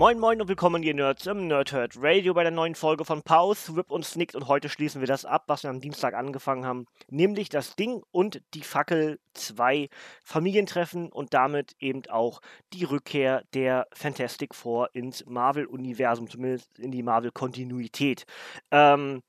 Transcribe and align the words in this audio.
Moin 0.00 0.18
Moin 0.18 0.40
und 0.40 0.48
willkommen 0.48 0.82
ihr 0.82 0.94
Nerds 0.94 1.26
im 1.26 1.46
Nerdhurt 1.46 1.98
Radio 2.00 2.32
bei 2.32 2.42
der 2.42 2.50
neuen 2.50 2.74
Folge 2.74 3.04
von 3.04 3.20
Pause, 3.20 3.76
Rip 3.76 3.90
und 3.90 4.02
Snicked 4.02 4.34
und 4.34 4.48
heute 4.48 4.70
schließen 4.70 5.02
wir 5.02 5.06
das 5.06 5.26
ab, 5.26 5.44
was 5.46 5.62
wir 5.62 5.68
am 5.68 5.82
Dienstag 5.82 6.14
angefangen 6.14 6.64
haben, 6.64 6.86
nämlich 7.10 7.50
das 7.50 7.76
Ding 7.76 8.02
und 8.10 8.40
die 8.54 8.62
Fackel 8.62 9.20
2 9.34 9.90
Familientreffen 10.24 11.12
und 11.12 11.34
damit 11.34 11.76
eben 11.80 12.00
auch 12.08 12.40
die 12.72 12.84
Rückkehr 12.84 13.44
der 13.52 13.88
Fantastic 13.92 14.54
Four 14.54 14.88
ins 14.94 15.22
Marvel-Universum, 15.26 16.30
zumindest 16.30 16.78
in 16.78 16.92
die 16.92 17.02
Marvel-Kontinuität. 17.02 18.24
Ähm, 18.70 19.20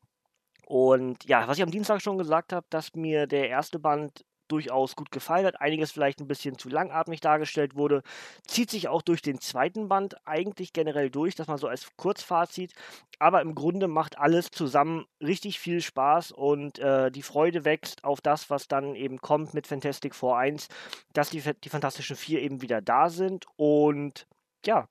und 0.68 1.26
ja, 1.26 1.50
was 1.50 1.58
ich 1.58 1.64
am 1.64 1.72
Dienstag 1.72 2.02
schon 2.02 2.18
gesagt 2.18 2.54
habe, 2.54 2.66
dass 2.70 2.96
mir 2.96 3.28
der 3.28 3.50
erste 3.50 3.78
Band 3.78 4.24
durchaus 4.52 4.96
gut 4.96 5.12
gefallen 5.12 5.46
hat. 5.46 5.62
Einiges 5.62 5.92
vielleicht 5.92 6.20
ein 6.20 6.28
bisschen 6.28 6.58
zu 6.58 6.70
langatmig 6.70 7.22
dargestellt 7.22 7.76
wurde. 7.76 8.04
Zieht 8.46 8.70
sich 8.70 8.88
auch 8.88 9.02
durch 9.02 9.22
den 9.22 9.40
zweiten 9.40 9.88
Band 9.88 10.16
eigentlich 10.28 10.74
generell 10.74 11.10
durch, 11.10 11.36
dass 11.36 11.48
man 11.48 11.58
so 11.58 11.68
als 11.68 11.88
Kurzfazit. 11.98 12.74
Aber 13.20 13.42
im 13.42 13.56
Grunde 13.56 13.88
macht 13.88 14.18
alles 14.18 14.52
zusammen 14.52 15.06
richtig 15.22 15.60
viel 15.60 15.82
Spaß 15.82 16.32
und 16.32 16.80
äh, 16.80 17.12
die 17.12 17.22
Freude 17.22 17.66
wächst 17.66 18.04
auf 18.04 18.22
das, 18.22 18.50
was 18.50 18.68
dann 18.68 18.96
eben 18.96 19.20
kommt 19.20 19.54
mit 19.54 19.68
Fantastic 19.68 20.16
Four 20.16 20.38
1, 20.38 20.68
dass 21.14 21.30
die, 21.30 21.42
die 21.64 21.70
Fantastischen 21.70 22.16
Vier 22.16 22.42
eben 22.42 22.62
wieder 22.62 22.82
da 22.82 23.10
sind. 23.10 23.46
Und 23.56 24.28
ja, 24.66 24.88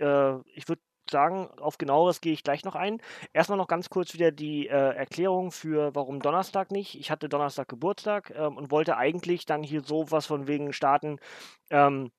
äh, 0.00 0.38
ich 0.54 0.68
würde 0.68 0.82
sagen, 1.10 1.48
auf 1.60 1.78
genaueres 1.78 2.20
gehe 2.20 2.32
ich 2.32 2.42
gleich 2.42 2.64
noch 2.64 2.74
ein. 2.74 3.00
Erstmal 3.32 3.58
noch 3.58 3.68
ganz 3.68 3.90
kurz 3.90 4.14
wieder 4.14 4.30
die 4.30 4.68
äh, 4.68 4.72
Erklärung 4.72 5.50
für, 5.52 5.94
warum 5.94 6.20
Donnerstag 6.20 6.70
nicht. 6.70 6.98
Ich 6.98 7.10
hatte 7.10 7.28
Donnerstag 7.28 7.68
Geburtstag 7.68 8.32
ähm, 8.36 8.56
und 8.56 8.70
wollte 8.70 8.96
eigentlich 8.96 9.46
dann 9.46 9.62
hier 9.62 9.82
sowas 9.82 10.26
von 10.26 10.46
wegen 10.46 10.72
starten. 10.72 11.18
Ähm, 11.70 12.10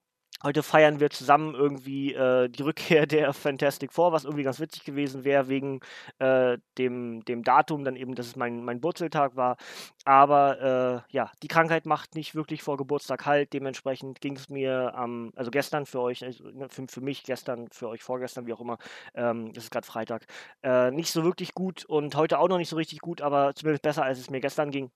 Heute 0.41 0.63
feiern 0.63 1.01
wir 1.01 1.09
zusammen 1.09 1.53
irgendwie 1.53 2.13
äh, 2.13 2.47
die 2.47 2.61
Rückkehr 2.61 3.05
der 3.05 3.33
Fantastic 3.33 3.91
Four, 3.91 4.13
was 4.13 4.23
irgendwie 4.23 4.43
ganz 4.43 4.59
witzig 4.61 4.85
gewesen 4.85 5.25
wäre, 5.25 5.49
wegen 5.49 5.81
äh, 6.19 6.57
dem, 6.77 7.25
dem 7.25 7.43
Datum, 7.43 7.83
dann 7.83 7.97
eben, 7.97 8.15
dass 8.15 8.27
es 8.27 8.35
mein, 8.37 8.63
mein 8.63 8.81
Wurzeltag 8.81 9.35
war. 9.35 9.57
Aber 10.05 11.05
äh, 11.09 11.13
ja, 11.13 11.29
die 11.43 11.49
Krankheit 11.49 11.85
macht 11.85 12.15
nicht 12.15 12.35
wirklich 12.35 12.63
vor 12.63 12.77
Geburtstag 12.77 13.25
halt. 13.25 13.51
Dementsprechend 13.51 14.21
ging 14.21 14.37
es 14.37 14.47
mir 14.49 14.93
am, 14.95 15.25
ähm, 15.27 15.33
also 15.35 15.51
gestern 15.51 15.85
für 15.85 15.99
euch, 15.99 16.23
also 16.23 16.49
ne, 16.51 16.69
für, 16.69 16.85
für 16.87 17.01
mich 17.01 17.23
gestern, 17.23 17.67
für 17.71 17.89
euch 17.89 18.01
vorgestern, 18.03 18.47
wie 18.47 18.53
auch 18.53 18.61
immer, 18.61 18.77
ähm, 19.15 19.51
ist 19.55 19.71
gerade 19.71 19.85
Freitag, 19.87 20.25
äh, 20.63 20.89
nicht 20.91 21.11
so 21.11 21.23
wirklich 21.25 21.53
gut 21.53 21.83
und 21.85 22.15
heute 22.15 22.39
auch 22.39 22.47
noch 22.47 22.57
nicht 22.57 22.69
so 22.69 22.77
richtig 22.77 22.99
gut, 22.99 23.21
aber 23.21 23.53
zumindest 23.55 23.83
besser, 23.83 24.03
als 24.03 24.19
es 24.19 24.29
mir 24.29 24.39
gestern 24.39 24.71
ging. 24.71 24.89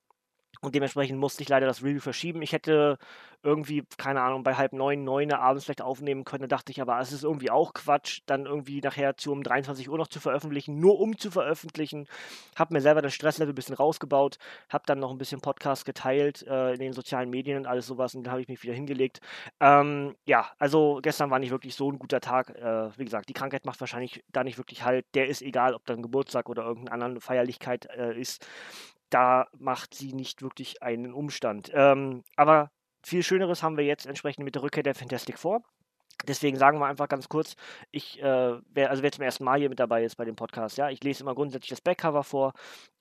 Und 0.62 0.76
dementsprechend 0.76 1.20
musste 1.20 1.44
ich 1.44 1.50
leider 1.50 1.66
das 1.66 1.84
Review 1.84 2.00
verschieben. 2.00 2.42
Ich 2.42 2.54
hätte 2.54 2.98
irgendwie, 3.44 3.84
keine 3.98 4.22
Ahnung, 4.22 4.44
bei 4.44 4.56
halb 4.56 4.72
neun, 4.72 5.04
neun 5.04 5.32
abends 5.34 5.66
vielleicht 5.66 5.82
aufnehmen 5.82 6.24
können. 6.24 6.44
Da 6.44 6.48
dachte 6.48 6.72
ich 6.72 6.82
aber, 6.82 7.00
es 7.00 7.12
ist 7.12 7.24
irgendwie 7.24 7.52
auch 7.52 7.74
Quatsch, 7.74 8.22
dann 8.26 8.46
irgendwie 8.46 8.80
nachher 8.80 9.18
zu 9.18 9.34
um 9.34 9.44
23 9.44 9.90
Uhr 9.90 9.98
noch 9.98 10.08
zu 10.08 10.22
veröffentlichen, 10.22 10.80
nur 10.80 11.00
um 11.00 11.18
zu 11.18 11.30
veröffentlichen. 11.30 12.08
Hab 12.56 12.72
mir 12.72 12.80
selber 12.80 13.02
das 13.02 13.14
Stresslevel 13.14 13.52
ein 13.52 13.56
bisschen 13.56 13.76
rausgebaut, 13.76 14.38
hab 14.70 14.86
dann 14.86 15.00
noch 15.00 15.12
ein 15.12 15.18
bisschen 15.18 15.42
Podcast 15.42 15.84
geteilt 15.84 16.48
äh, 16.48 16.74
in 16.74 16.80
den 16.80 16.94
sozialen 16.94 17.30
Medien 17.30 17.58
und 17.58 17.66
alles 17.68 17.86
sowas 17.86 18.16
und 18.16 18.24
dann 18.24 18.32
habe 18.32 18.42
ich 18.42 18.48
mich 18.48 18.64
wieder 18.64 18.74
hingelegt. 18.74 19.20
Ähm, 19.60 20.16
ja, 20.26 20.50
also 20.58 21.00
gestern 21.04 21.30
war 21.30 21.40
nicht 21.40 21.52
wirklich 21.52 21.76
so 21.76 21.92
ein 21.92 22.00
guter 22.00 22.22
Tag. 22.22 22.52
Äh, 22.52 22.98
wie 22.98 23.04
gesagt, 23.04 23.28
die 23.28 23.34
Krankheit 23.34 23.66
macht 23.66 23.82
wahrscheinlich 23.82 24.24
da 24.32 24.46
nicht 24.46 24.58
wirklich 24.58 24.84
halt. 24.86 25.06
Der 25.16 25.28
ist 25.28 25.42
egal, 25.42 25.74
ob 25.74 25.86
dann 25.86 26.02
Geburtstag 26.02 26.48
oder 26.48 26.64
irgendeine 26.64 27.04
andere 27.04 27.22
Feierlichkeit 27.22 27.88
äh, 27.98 28.18
ist 28.18 28.48
da 29.14 29.48
macht 29.58 29.94
sie 29.94 30.14
nicht 30.14 30.42
wirklich 30.42 30.82
einen 30.82 31.14
Umstand. 31.14 31.72
Ähm, 31.74 32.24
aber 32.36 32.72
viel 33.04 33.24
Schöneres 33.24 33.62
haben 33.62 33.78
wir 33.78 33.86
jetzt 33.86 34.06
entsprechend 34.06 34.46
mit 34.46 34.56
der 34.56 34.64
Rückkehr 34.64 34.84
der 34.84 34.96
Fantastic 34.96 35.38
Four. 35.38 35.62
Deswegen 36.26 36.58
sagen 36.58 36.80
wir 36.80 36.86
einfach 36.86 37.10
ganz 37.10 37.28
kurz, 37.28 37.56
ich, 37.92 38.22
äh, 38.22 38.58
wer, 38.74 38.90
also 38.90 39.04
wer 39.04 39.12
zum 39.12 39.24
ersten 39.24 39.44
Mal 39.44 39.60
hier 39.60 39.68
mit 39.68 39.80
dabei 39.80 40.06
ist 40.06 40.16
bei 40.16 40.24
dem 40.24 40.38
Podcast, 40.38 40.78
ja, 40.78 40.90
ich 40.90 41.04
lese 41.04 41.24
immer 41.24 41.36
grundsätzlich 41.36 41.72
das 41.72 41.82
Backcover 41.82 42.24
vor 42.24 42.54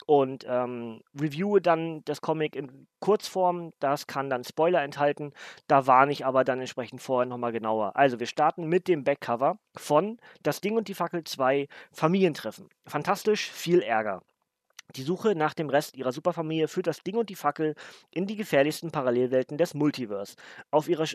und 0.07 0.45
ähm, 0.49 1.03
reviewe 1.19 1.61
dann 1.61 2.03
das 2.05 2.21
Comic 2.21 2.57
in 2.57 2.89
Kurzform. 2.99 3.73
Das 3.79 4.09
kann 4.09 4.29
dann 4.29 4.43
Spoiler 4.43 4.83
enthalten. 4.83 5.33
Da 5.69 5.87
warne 5.87 6.11
ich 6.11 6.27
aber 6.27 6.43
dann 6.43 6.59
entsprechend 6.59 7.01
vorher 7.01 7.27
nochmal 7.27 7.53
genauer. 7.53 7.95
Also 7.95 8.19
wir 8.19 8.27
starten 8.27 8.67
mit 8.67 8.89
dem 8.89 9.05
Backcover 9.05 9.59
von 9.77 10.19
Das 10.43 10.61
Ding 10.61 10.77
und 10.77 10.89
die 10.89 10.95
Fackel 10.95 11.23
2 11.23 11.69
Familientreffen. 11.93 12.71
Fantastisch, 12.87 13.51
viel 13.53 13.83
Ärger. 13.83 14.23
Die 14.97 15.03
Suche 15.03 15.35
nach 15.35 15.55
dem 15.55 15.71
Rest 15.71 15.97
ihrer 15.97 16.13
Superfamilie 16.13 16.69
führt 16.69 16.87
das 16.87 17.03
Ding 17.03 17.17
und 17.17 17.31
die 17.31 17.35
Fackel 17.35 17.75
in 18.11 18.27
die 18.27 18.37
gefährlichsten 18.37 18.91
Parallelwelten 18.91 19.57
des 19.57 19.75
Multiverse. 19.75 20.37
Auf 20.71 20.89
ihre, 20.89 21.07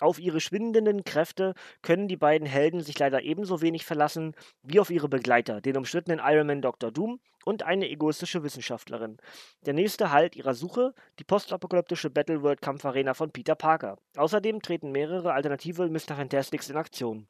auf 0.00 0.18
ihre 0.18 0.40
schwindenden 0.40 1.04
Kräfte 1.04 1.54
können 1.82 2.08
die 2.08 2.16
beiden 2.16 2.46
Helden 2.46 2.80
sich 2.80 2.98
leider 2.98 3.22
ebenso 3.22 3.60
wenig 3.60 3.84
verlassen 3.84 4.34
wie 4.62 4.80
auf 4.80 4.90
ihre 4.90 5.08
Begleiter, 5.08 5.60
den 5.60 5.76
umstrittenen 5.76 6.20
Ironman 6.22 6.62
Dr. 6.62 6.90
Doom 6.90 7.20
und 7.44 7.62
eine 7.62 7.88
egoistische 7.88 8.42
Wissenschaftlerin. 8.42 9.18
Der 9.66 9.74
nächste 9.74 10.10
Halt 10.10 10.34
ihrer 10.34 10.54
Suche, 10.54 10.94
die 11.18 11.24
postapokalyptische 11.24 12.10
Battleworld-Kampfarena 12.10 13.14
von 13.14 13.30
Peter 13.30 13.54
Parker. 13.54 13.98
Außerdem 14.16 14.62
treten 14.62 14.92
mehrere 14.92 15.32
alternative 15.32 15.88
Mr. 15.88 16.16
Fantastics 16.16 16.70
in 16.70 16.76
Aktion. 16.76 17.28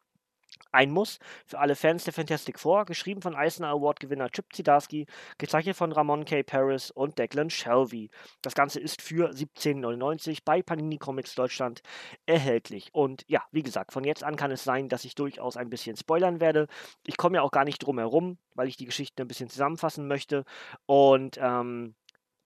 Ein 0.73 0.91
Muss 0.91 1.19
für 1.47 1.59
alle 1.59 1.75
Fans 1.75 2.05
der 2.05 2.13
Fantastic 2.13 2.59
Four, 2.59 2.85
geschrieben 2.85 3.23
von 3.23 3.35
Eisner 3.35 3.69
Award-Gewinner 3.69 4.31
Chip 4.31 4.53
Zdarsky, 4.53 5.07
gezeichnet 5.39 5.77
von 5.77 5.93
Ramon 5.93 6.25
K. 6.25 6.43
Paris 6.43 6.91
und 6.91 7.19
Declan 7.19 7.51
Shelby. 7.51 8.11
Das 8.43 8.55
Ganze 8.55 8.81
ist 8.81 9.01
für 9.01 9.31
17,99 9.31 10.41
bei 10.45 10.63
Panini 10.63 10.99
Comics 10.99 11.35
Deutschland 11.35 11.83
erhältlich. 12.27 12.91
Und 12.93 13.25
ja, 13.29 13.43
wie 13.53 13.63
gesagt, 13.63 13.93
von 13.93 14.05
jetzt 14.05 14.25
an 14.25 14.37
kann 14.37 14.51
es 14.51 14.65
sein, 14.65 14.89
dass 14.89 15.05
ich 15.05 15.15
durchaus 15.15 15.57
ein 15.57 15.71
bisschen 15.71 15.97
spoilern 15.97 16.41
werde. 16.41 16.67
Ich 17.05 17.17
komme 17.17 17.37
ja 17.37 17.43
auch 17.43 17.53
gar 17.53 17.65
nicht 17.65 17.79
drum 17.79 17.99
herum, 17.99 18.39
weil 18.55 18.69
ich 18.69 18.77
die 18.77 18.87
Geschichte 18.87 19.23
ein 19.23 19.29
bisschen 19.29 19.49
zusammenfassen 19.49 20.07
möchte. 20.09 20.45
Und 20.87 21.39
ähm, 21.41 21.95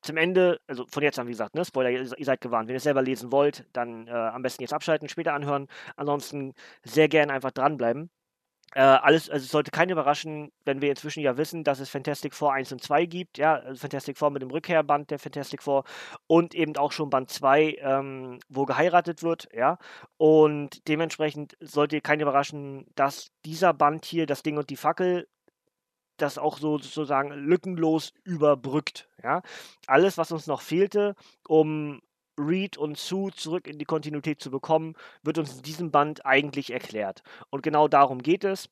zum 0.03 0.17
Ende, 0.17 0.61
also 0.67 0.87
von 0.87 1.03
jetzt 1.03 1.19
an, 1.19 1.27
wie 1.27 1.33
gesagt, 1.33 1.55
ne, 1.55 1.65
Spoiler, 1.65 1.91
ihr, 1.91 2.07
seid 2.07 2.41
gewarnt. 2.41 2.69
Wenn 2.69 2.75
ihr 2.75 2.79
es 2.79 2.85
selber 2.85 3.03
lesen 3.03 3.33
wollt, 3.33 3.67
dann 3.73 4.07
äh, 4.07 4.11
am 4.11 4.43
besten 4.43 4.63
jetzt 4.63 4.73
abschalten, 4.73 5.09
später 5.09 5.35
anhören. 5.35 5.69
Ansonsten 5.97 6.55
sehr 6.85 7.09
gerne 7.09 7.33
einfach 7.33 7.51
dranbleiben. 7.51 8.11
Äh, 8.75 8.83
alles, 8.83 9.29
also 9.29 9.45
es 9.45 9.51
sollte 9.51 9.73
keinen 9.73 9.91
überraschen, 9.91 10.53
wenn 10.65 10.81
wir 10.81 10.91
inzwischen 10.91 11.21
ja 11.21 11.37
wissen, 11.37 11.65
dass 11.65 11.81
es 11.81 11.91
Fantastic 11.91 12.35
Four 12.35 12.53
1 12.53 12.71
und 12.71 12.81
2 12.81 13.05
gibt, 13.07 13.37
ja, 13.37 13.55
also 13.57 13.81
Fantastic 13.81 14.17
Four 14.17 14.31
mit 14.31 14.43
dem 14.43 14.51
Rückkehrband 14.51 15.11
der 15.11 15.19
Fantastic 15.19 15.61
Four 15.63 15.83
und 16.29 16.55
eben 16.55 16.77
auch 16.77 16.93
schon 16.93 17.11
Band 17.11 17.31
2, 17.31 17.79
ähm, 17.81 18.39
wo 18.49 18.67
geheiratet 18.67 19.25
wird, 19.25 19.49
ja. 19.53 19.79
Und 20.19 20.87
dementsprechend 20.87 21.57
sollte 21.61 22.01
keinen 22.01 22.21
überraschen, 22.21 22.87
dass 22.95 23.33
dieser 23.45 23.75
Band 23.75 24.05
hier, 24.05 24.27
das 24.27 24.45
Ding 24.45 24.57
und 24.57 24.71
die 24.71 24.77
Fackel, 24.77 25.27
das 26.23 26.39
auch 26.39 26.59
so 26.59 26.79
sozusagen 26.79 27.31
lückenlos 27.33 28.13
überbrückt. 28.25 29.09
Ja? 29.23 29.43
Alles, 29.87 30.19
was 30.19 30.33
uns 30.33 30.47
noch 30.47 30.61
fehlte, 30.61 31.15
um 31.49 32.01
Reed 32.39 32.79
und 32.79 32.97
Sue 32.97 33.33
zurück 33.33 33.67
in 33.67 33.79
die 33.79 33.85
Kontinuität 33.85 34.41
zu 34.41 34.51
bekommen, 34.51 34.95
wird 35.23 35.39
uns 35.39 35.57
in 35.57 35.63
diesem 35.63 35.91
Band 35.91 36.25
eigentlich 36.25 36.73
erklärt. 36.73 37.23
Und 37.51 37.63
genau 37.63 37.89
darum 37.89 38.23
geht 38.23 38.45
es. 38.45 38.69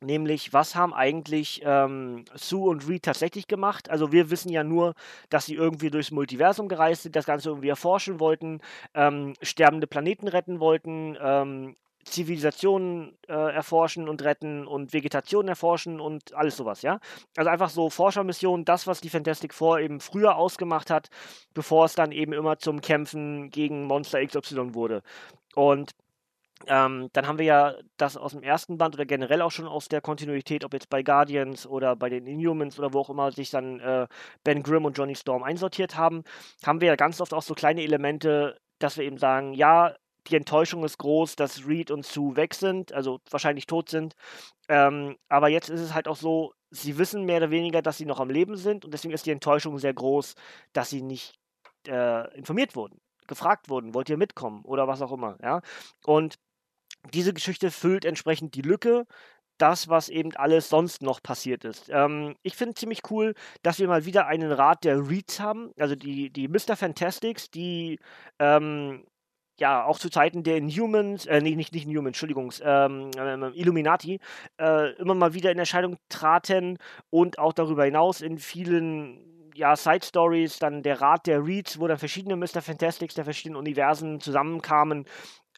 Nämlich, 0.00 0.52
was 0.52 0.74
haben 0.74 0.92
eigentlich 0.92 1.62
ähm, 1.64 2.24
Sue 2.34 2.68
und 2.68 2.88
Reed 2.88 3.04
tatsächlich 3.04 3.46
gemacht? 3.46 3.88
Also 3.88 4.10
wir 4.10 4.30
wissen 4.30 4.50
ja 4.50 4.64
nur, 4.64 4.94
dass 5.30 5.46
sie 5.46 5.54
irgendwie 5.54 5.90
durchs 5.90 6.10
Multiversum 6.10 6.68
gereist 6.68 7.04
sind, 7.04 7.14
das 7.14 7.26
Ganze 7.26 7.50
irgendwie 7.50 7.68
erforschen 7.68 8.18
wollten, 8.18 8.60
ähm, 8.94 9.34
sterbende 9.42 9.86
Planeten 9.86 10.26
retten 10.26 10.58
wollten, 10.58 11.16
ähm, 11.20 11.76
Zivilisationen 12.04 13.16
äh, 13.28 13.32
erforschen 13.32 14.08
und 14.08 14.22
retten 14.22 14.66
und 14.66 14.92
Vegetation 14.92 15.48
erforschen 15.48 16.00
und 16.00 16.34
alles 16.34 16.56
sowas, 16.56 16.82
ja. 16.82 16.98
Also 17.36 17.50
einfach 17.50 17.70
so 17.70 17.90
Forschermissionen, 17.90 18.64
das, 18.64 18.86
was 18.86 19.00
die 19.00 19.08
Fantastic 19.08 19.54
Four 19.54 19.80
eben 19.80 20.00
früher 20.00 20.36
ausgemacht 20.36 20.90
hat, 20.90 21.08
bevor 21.54 21.84
es 21.84 21.94
dann 21.94 22.12
eben 22.12 22.32
immer 22.32 22.58
zum 22.58 22.80
Kämpfen 22.80 23.50
gegen 23.50 23.84
Monster 23.84 24.24
XY 24.24 24.74
wurde. 24.74 25.02
Und 25.54 25.92
ähm, 26.68 27.08
dann 27.12 27.26
haben 27.26 27.38
wir 27.38 27.44
ja 27.44 27.74
das 27.96 28.16
aus 28.16 28.32
dem 28.32 28.42
ersten 28.42 28.78
Band 28.78 28.94
oder 28.94 29.04
generell 29.04 29.42
auch 29.42 29.50
schon 29.50 29.66
aus 29.66 29.88
der 29.88 30.00
Kontinuität, 30.00 30.64
ob 30.64 30.72
jetzt 30.74 30.90
bei 30.90 31.02
Guardians 31.02 31.66
oder 31.66 31.96
bei 31.96 32.08
den 32.08 32.26
Inhumans 32.26 32.78
oder 32.78 32.92
wo 32.92 33.00
auch 33.00 33.10
immer 33.10 33.32
sich 33.32 33.50
dann 33.50 33.80
äh, 33.80 34.06
Ben 34.44 34.62
Grimm 34.62 34.84
und 34.84 34.96
Johnny 34.96 35.16
Storm 35.16 35.42
einsortiert 35.42 35.96
haben, 35.96 36.22
haben 36.64 36.80
wir 36.80 36.88
ja 36.88 36.96
ganz 36.96 37.20
oft 37.20 37.34
auch 37.34 37.42
so 37.42 37.54
kleine 37.54 37.82
Elemente 37.82 38.56
dass 38.82 38.96
wir 38.98 39.04
eben 39.04 39.18
sagen, 39.18 39.54
ja, 39.54 39.94
die 40.28 40.36
Enttäuschung 40.36 40.84
ist 40.84 40.98
groß, 40.98 41.36
dass 41.36 41.66
Reed 41.66 41.90
und 41.90 42.06
Sue 42.06 42.36
weg 42.36 42.54
sind, 42.54 42.92
also 42.92 43.20
wahrscheinlich 43.30 43.66
tot 43.66 43.88
sind. 43.88 44.14
Ähm, 44.68 45.16
aber 45.28 45.48
jetzt 45.48 45.70
ist 45.70 45.80
es 45.80 45.94
halt 45.94 46.08
auch 46.08 46.16
so, 46.16 46.52
sie 46.70 46.98
wissen 46.98 47.24
mehr 47.24 47.38
oder 47.38 47.50
weniger, 47.50 47.82
dass 47.82 47.98
sie 47.98 48.06
noch 48.06 48.20
am 48.20 48.30
Leben 48.30 48.56
sind 48.56 48.84
und 48.84 48.92
deswegen 48.94 49.14
ist 49.14 49.26
die 49.26 49.32
Enttäuschung 49.32 49.78
sehr 49.78 49.94
groß, 49.94 50.34
dass 50.72 50.90
sie 50.90 51.02
nicht 51.02 51.34
äh, 51.88 52.36
informiert 52.36 52.76
wurden, 52.76 53.00
gefragt 53.26 53.68
wurden, 53.68 53.94
wollt 53.94 54.08
ihr 54.08 54.16
mitkommen 54.16 54.62
oder 54.64 54.88
was 54.88 55.02
auch 55.02 55.12
immer, 55.12 55.38
ja. 55.42 55.60
Und 56.04 56.36
diese 57.12 57.32
Geschichte 57.32 57.70
füllt 57.70 58.04
entsprechend 58.04 58.54
die 58.54 58.62
Lücke, 58.62 59.06
das, 59.58 59.88
was 59.88 60.08
eben 60.08 60.34
alles 60.36 60.68
sonst 60.68 61.02
noch 61.02 61.22
passiert 61.22 61.64
ist. 61.64 61.88
Ähm, 61.90 62.36
ich 62.42 62.56
finde 62.56 62.74
ziemlich 62.74 63.02
cool, 63.10 63.34
dass 63.62 63.78
wir 63.78 63.86
mal 63.86 64.04
wieder 64.04 64.26
einen 64.26 64.50
Rat 64.50 64.84
der 64.84 65.08
Reads 65.08 65.40
haben, 65.40 65.72
also 65.78 65.94
die, 65.94 66.30
die 66.30 66.48
Mr. 66.48 66.76
Fantastics, 66.76 67.50
die 67.50 68.00
ähm, 68.38 69.04
ja, 69.58 69.84
auch 69.84 69.98
zu 69.98 70.10
Zeiten 70.10 70.42
der 70.42 70.56
Inhumans, 70.56 71.26
äh, 71.26 71.40
nee, 71.40 71.54
nicht, 71.54 71.72
nicht 71.72 71.86
Inhumans, 71.86 72.08
Entschuldigung, 72.08 72.52
ähm, 72.62 73.10
äh, 73.16 73.48
Illuminati, 73.58 74.20
äh, 74.58 74.92
immer 74.94 75.14
mal 75.14 75.34
wieder 75.34 75.50
in 75.52 75.58
Erscheinung 75.58 75.96
traten 76.08 76.78
und 77.10 77.38
auch 77.38 77.52
darüber 77.52 77.84
hinaus 77.84 78.20
in 78.20 78.38
vielen 78.38 79.32
ja, 79.54 79.76
Side 79.76 80.04
Stories, 80.04 80.58
dann 80.58 80.82
der 80.82 81.00
Rat 81.00 81.26
der 81.26 81.44
Reads, 81.44 81.78
wo 81.78 81.86
dann 81.86 81.98
verschiedene 81.98 82.36
Mr. 82.36 82.62
Fantastics 82.62 83.14
der 83.14 83.24
verschiedenen 83.24 83.58
Universen 83.58 84.20
zusammenkamen, 84.20 85.04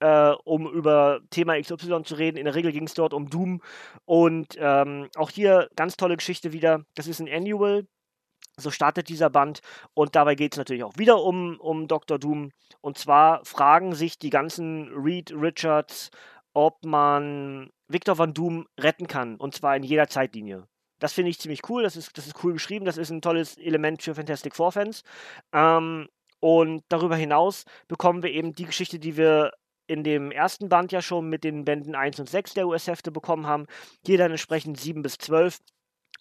äh, 0.00 0.32
um 0.44 0.66
über 0.66 1.20
Thema 1.30 1.60
XY 1.60 2.02
zu 2.04 2.16
reden. 2.16 2.36
In 2.36 2.44
der 2.44 2.54
Regel 2.54 2.72
ging 2.72 2.84
es 2.84 2.94
dort 2.94 3.14
um 3.14 3.30
Doom 3.30 3.62
und 4.04 4.56
ähm, 4.58 5.08
auch 5.16 5.30
hier 5.30 5.68
ganz 5.76 5.96
tolle 5.96 6.16
Geschichte 6.16 6.52
wieder. 6.52 6.84
Das 6.94 7.06
ist 7.06 7.20
ein 7.20 7.28
Annual, 7.28 7.86
so 8.56 8.70
startet 8.70 9.08
dieser 9.08 9.30
Band 9.30 9.60
und 9.94 10.14
dabei 10.14 10.34
geht 10.34 10.54
es 10.54 10.58
natürlich 10.58 10.84
auch 10.84 10.96
wieder 10.96 11.22
um, 11.22 11.58
um 11.60 11.88
Dr. 11.88 12.18
Doom. 12.18 12.50
Und 12.80 12.98
zwar 12.98 13.44
fragen 13.44 13.94
sich 13.94 14.18
die 14.18 14.30
ganzen 14.30 14.92
Reed 14.94 15.32
Richards, 15.32 16.10
ob 16.52 16.84
man 16.84 17.70
Victor 17.88 18.18
Van 18.18 18.32
Doom 18.32 18.66
retten 18.78 19.06
kann. 19.06 19.36
Und 19.36 19.54
zwar 19.54 19.76
in 19.76 19.82
jeder 19.82 20.08
Zeitlinie. 20.08 20.66
Das 21.00 21.12
finde 21.12 21.30
ich 21.30 21.40
ziemlich 21.40 21.68
cool. 21.68 21.82
Das 21.82 21.96
ist, 21.96 22.16
das 22.16 22.26
ist 22.26 22.42
cool 22.44 22.52
geschrieben. 22.52 22.84
Das 22.84 22.96
ist 22.96 23.10
ein 23.10 23.20
tolles 23.20 23.58
Element 23.58 24.02
für 24.02 24.14
Fantastic 24.14 24.54
Four 24.54 24.72
Fans. 24.72 25.02
Ähm, 25.52 26.08
und 26.40 26.84
darüber 26.88 27.16
hinaus 27.16 27.64
bekommen 27.88 28.22
wir 28.22 28.30
eben 28.30 28.54
die 28.54 28.66
Geschichte, 28.66 28.98
die 28.98 29.16
wir 29.16 29.52
in 29.86 30.02
dem 30.02 30.30
ersten 30.30 30.68
Band 30.68 30.92
ja 30.92 31.02
schon 31.02 31.28
mit 31.28 31.44
den 31.44 31.64
Bänden 31.64 31.94
1 31.94 32.20
und 32.20 32.28
6 32.28 32.54
der 32.54 32.66
US-Hefte 32.66 33.10
bekommen 33.10 33.46
haben. 33.46 33.66
Hier 34.06 34.18
dann 34.18 34.30
entsprechend 34.30 34.80
7 34.80 35.02
bis 35.02 35.18
12 35.18 35.58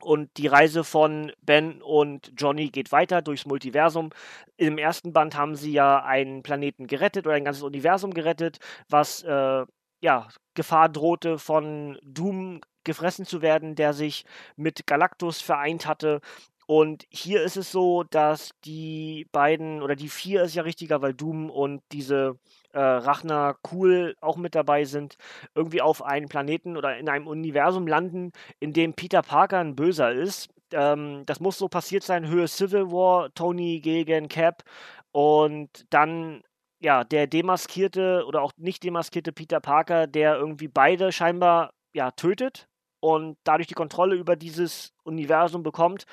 und 0.04 0.30
die 0.38 0.48
Reise 0.48 0.84
von 0.84 1.32
Ben 1.42 1.82
und 1.82 2.32
Johnny 2.38 2.70
geht 2.70 2.92
weiter 2.92 3.22
durchs 3.22 3.46
Multiversum. 3.46 4.12
Im 4.58 4.78
ersten 4.78 5.14
Band 5.14 5.36
haben 5.36 5.56
sie 5.56 5.72
ja 5.72 6.04
einen 6.04 6.44
Planeten 6.44 6.88
gerettet 6.88 7.26
oder 7.26 7.36
ein 7.36 7.46
ganzes 7.46 7.64
Universum 7.64 8.14
gerettet, 8.14 8.60
was 8.90 9.24
äh, 9.24 9.66
ja 10.02 10.28
Gefahr 10.54 10.90
drohte 10.90 11.40
von 11.40 11.98
Doom 12.04 12.62
gefressen 12.84 13.26
zu 13.26 13.42
werden, 13.42 13.76
der 13.76 13.94
sich 13.94 14.26
mit 14.56 14.86
Galactus 14.88 15.42
vereint 15.42 15.88
hatte. 15.88 16.20
Und 16.66 17.06
hier 17.10 17.44
ist 17.44 17.58
es 17.58 17.72
so, 17.72 18.04
dass 18.04 18.52
die 18.66 19.28
beiden, 19.32 19.82
oder 19.82 19.96
die 19.96 20.10
vier 20.10 20.44
ist 20.44 20.56
ja 20.56 20.64
richtiger, 20.64 21.02
weil 21.02 21.14
Doom 21.14 21.50
und 21.50 21.82
diese 21.92 22.38
äh, 22.74 22.80
Rachner 22.80 23.56
Cool 23.72 24.16
auch 24.22 24.38
mit 24.38 24.56
dabei 24.56 24.86
sind, 24.86 25.16
irgendwie 25.56 25.82
auf 25.82 26.04
einen 26.04 26.30
Planeten 26.30 26.78
oder 26.78 26.98
in 26.98 27.10
einem 27.10 27.28
Universum 27.28 27.88
landen, 27.88 28.32
in 28.60 28.74
dem 28.74 28.94
Peter 28.94 29.22
Parker 29.22 29.60
ein 29.60 29.76
Böser 29.76 30.12
ist. 30.12 30.50
Ähm, 30.72 31.24
das 31.26 31.40
muss 31.40 31.58
so 31.58 31.68
passiert 31.68 32.04
sein, 32.04 32.28
Höhe 32.28 32.48
Civil 32.48 32.92
War, 32.92 33.34
Tony 33.34 33.80
gegen 33.82 34.28
Cap 34.30 34.64
und 35.12 35.86
dann 35.90 36.44
ja, 36.80 37.04
der 37.06 37.28
demaskierte 37.28 38.26
oder 38.28 38.42
auch 38.42 38.52
nicht 38.58 38.84
demaskierte 38.84 39.32
Peter 39.32 39.62
Parker, 39.62 40.06
der 40.06 40.36
irgendwie 40.36 40.68
beide 40.68 41.14
scheinbar 41.14 41.72
ja 41.94 42.12
tötet 42.12 42.68
und 43.00 43.38
dadurch 43.44 43.68
die 43.68 43.74
Kontrolle 43.74 44.16
über 44.16 44.36
dieses 44.36 44.94
Universum 45.04 45.64
bekommt 45.64 46.06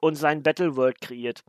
und 0.00 0.14
sein 0.14 0.42
Battle 0.42 0.76
World 0.76 1.00
kreiert, 1.00 1.44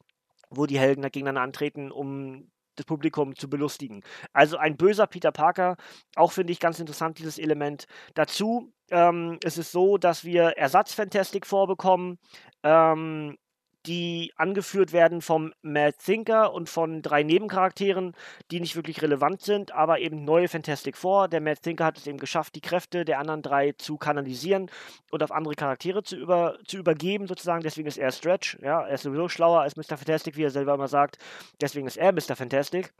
wo 0.49 0.65
die 0.65 0.79
Helden 0.79 1.01
gegeneinander 1.03 1.41
antreten, 1.41 1.91
um 1.91 2.51
das 2.75 2.85
Publikum 2.85 3.35
zu 3.35 3.49
belustigen. 3.49 4.03
Also 4.33 4.57
ein 4.57 4.77
böser 4.77 5.07
Peter 5.07 5.31
Parker, 5.31 5.75
auch 6.15 6.31
finde 6.31 6.53
ich 6.53 6.59
ganz 6.59 6.79
interessant, 6.79 7.19
dieses 7.19 7.37
Element. 7.37 7.85
Dazu 8.13 8.73
ähm, 8.89 9.37
ist 9.43 9.57
es 9.57 9.71
so, 9.71 9.97
dass 9.97 10.23
wir 10.23 10.57
Ersatzfantastik 10.57 11.45
vorbekommen. 11.45 12.17
Ähm, 12.63 13.37
die 13.85 14.33
angeführt 14.35 14.91
werden 14.93 15.21
vom 15.21 15.53
Mad 15.61 15.97
Thinker 16.03 16.53
und 16.53 16.69
von 16.69 17.01
drei 17.01 17.23
Nebencharakteren, 17.23 18.15
die 18.51 18.59
nicht 18.59 18.75
wirklich 18.75 19.01
relevant 19.01 19.41
sind, 19.41 19.71
aber 19.73 19.99
eben 19.99 20.25
neue 20.25 20.47
Fantastic 20.47 20.97
Four. 20.97 21.27
Der 21.27 21.41
Mad 21.41 21.61
Thinker 21.61 21.85
hat 21.85 21.97
es 21.97 22.07
eben 22.07 22.17
geschafft, 22.17 22.55
die 22.55 22.61
Kräfte 22.61 23.05
der 23.05 23.19
anderen 23.19 23.41
drei 23.41 23.71
zu 23.73 23.97
kanalisieren 23.97 24.69
und 25.11 25.23
auf 25.23 25.31
andere 25.31 25.55
Charaktere 25.55 26.03
zu, 26.03 26.17
über, 26.17 26.57
zu 26.65 26.77
übergeben, 26.77 27.27
sozusagen. 27.27 27.63
Deswegen 27.63 27.87
ist 27.87 27.97
er 27.97 28.11
Stretch. 28.11 28.57
Ja, 28.61 28.81
er 28.81 28.95
ist 28.95 29.03
sowieso 29.03 29.29
schlauer 29.29 29.61
als 29.61 29.75
Mr. 29.75 29.97
Fantastic, 29.97 30.35
wie 30.35 30.43
er 30.43 30.51
selber 30.51 30.73
immer 30.73 30.87
sagt. 30.87 31.17
Deswegen 31.61 31.87
ist 31.87 31.97
er 31.97 32.11
Mr. 32.11 32.35
Fantastic 32.35 32.93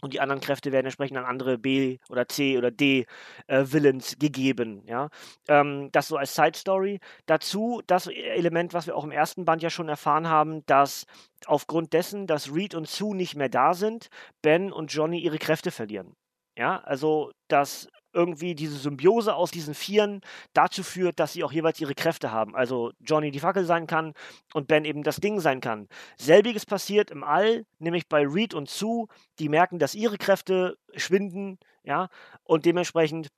und 0.00 0.14
die 0.14 0.20
anderen 0.20 0.40
Kräfte 0.40 0.72
werden 0.72 0.86
entsprechend 0.86 1.18
an 1.18 1.24
andere 1.24 1.58
B 1.58 1.98
oder 2.08 2.28
C 2.28 2.56
oder 2.58 2.70
D 2.70 3.06
äh, 3.46 3.64
Villains 3.64 4.18
gegeben. 4.18 4.82
Ja? 4.86 5.08
Ähm, 5.48 5.90
das 5.92 6.08
so 6.08 6.16
als 6.16 6.34
Side 6.34 6.56
Story. 6.56 7.00
Dazu 7.26 7.82
das 7.86 8.06
Element, 8.06 8.74
was 8.74 8.86
wir 8.86 8.96
auch 8.96 9.04
im 9.04 9.10
ersten 9.10 9.44
Band 9.44 9.62
ja 9.62 9.70
schon 9.70 9.88
erfahren 9.88 10.28
haben, 10.28 10.64
dass 10.66 11.06
aufgrund 11.46 11.92
dessen, 11.92 12.26
dass 12.26 12.54
Reed 12.54 12.74
und 12.74 12.88
Sue 12.88 13.16
nicht 13.16 13.36
mehr 13.36 13.48
da 13.48 13.74
sind, 13.74 14.08
Ben 14.42 14.72
und 14.72 14.92
Johnny 14.92 15.20
ihre 15.20 15.38
Kräfte 15.38 15.70
verlieren. 15.70 16.14
Ja, 16.56 16.78
also 16.80 17.30
dass 17.48 17.88
irgendwie 18.18 18.56
diese 18.56 18.76
Symbiose 18.76 19.34
aus 19.34 19.52
diesen 19.52 19.74
Vieren 19.74 20.22
dazu 20.52 20.82
führt, 20.82 21.20
dass 21.20 21.34
sie 21.34 21.44
auch 21.44 21.52
jeweils 21.52 21.80
ihre 21.80 21.94
Kräfte 21.94 22.32
haben. 22.32 22.56
Also 22.56 22.90
Johnny 23.00 23.30
die 23.30 23.38
Fackel 23.38 23.64
sein 23.64 23.86
kann 23.86 24.12
und 24.54 24.66
Ben 24.66 24.84
eben 24.84 25.04
das 25.04 25.16
Ding 25.16 25.38
sein 25.38 25.60
kann. 25.60 25.88
Selbiges 26.18 26.66
passiert 26.66 27.12
im 27.12 27.22
All, 27.22 27.64
nämlich 27.78 28.08
bei 28.08 28.26
Reed 28.26 28.54
und 28.54 28.68
Sue, 28.68 29.06
die 29.38 29.48
merken, 29.48 29.78
dass 29.78 29.94
ihre 29.94 30.18
Kräfte 30.18 30.76
schwinden, 30.96 31.58
ja, 31.84 32.08
und 32.42 32.66
dementsprechend 32.66 33.28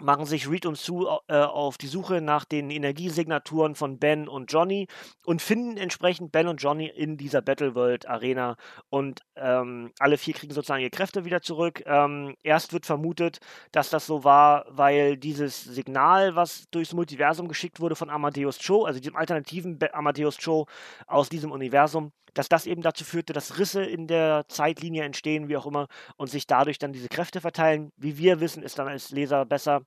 machen 0.00 0.26
sich 0.26 0.48
Reed 0.48 0.66
und 0.66 0.76
Sue 0.76 1.18
äh, 1.28 1.36
auf 1.36 1.78
die 1.78 1.86
Suche 1.86 2.20
nach 2.20 2.44
den 2.44 2.70
Energiesignaturen 2.70 3.74
von 3.74 3.98
Ben 3.98 4.28
und 4.28 4.52
Johnny 4.52 4.86
und 5.24 5.42
finden 5.42 5.76
entsprechend 5.76 6.32
Ben 6.32 6.48
und 6.48 6.62
Johnny 6.62 6.86
in 6.86 7.16
dieser 7.16 7.42
Battleworld 7.42 8.08
Arena 8.08 8.56
und 8.90 9.20
ähm, 9.36 9.92
alle 9.98 10.18
vier 10.18 10.34
kriegen 10.34 10.54
sozusagen 10.54 10.82
ihre 10.82 10.90
Kräfte 10.90 11.24
wieder 11.24 11.42
zurück. 11.42 11.82
Ähm, 11.86 12.34
erst 12.42 12.72
wird 12.72 12.86
vermutet, 12.86 13.40
dass 13.72 13.90
das 13.90 14.06
so 14.06 14.24
war, 14.24 14.66
weil 14.68 15.16
dieses 15.16 15.64
Signal, 15.64 16.36
was 16.36 16.68
durchs 16.70 16.92
Multiversum 16.92 17.48
geschickt 17.48 17.80
wurde 17.80 17.96
von 17.96 18.10
Amadeus 18.10 18.58
Cho, 18.58 18.84
also 18.84 19.00
diesem 19.00 19.16
alternativen 19.16 19.78
Be 19.78 19.92
Amadeus 19.94 20.36
Cho 20.36 20.66
aus 21.06 21.28
diesem 21.28 21.50
Universum, 21.50 22.12
dass 22.34 22.48
das 22.48 22.66
eben 22.66 22.82
dazu 22.82 23.04
führte, 23.04 23.32
dass 23.32 23.58
Risse 23.58 23.82
in 23.84 24.06
der 24.06 24.44
Zeitlinie 24.48 25.04
entstehen, 25.04 25.48
wie 25.48 25.56
auch 25.56 25.66
immer, 25.66 25.88
und 26.16 26.28
sich 26.30 26.46
dadurch 26.46 26.78
dann 26.78 26.92
diese 26.92 27.08
Kräfte 27.08 27.40
verteilen. 27.40 27.92
Wie 27.96 28.18
wir 28.18 28.40
wissen, 28.40 28.62
ist 28.62 28.78
dann 28.78 28.88
als 28.88 29.10
Leser 29.10 29.44
besser, 29.44 29.82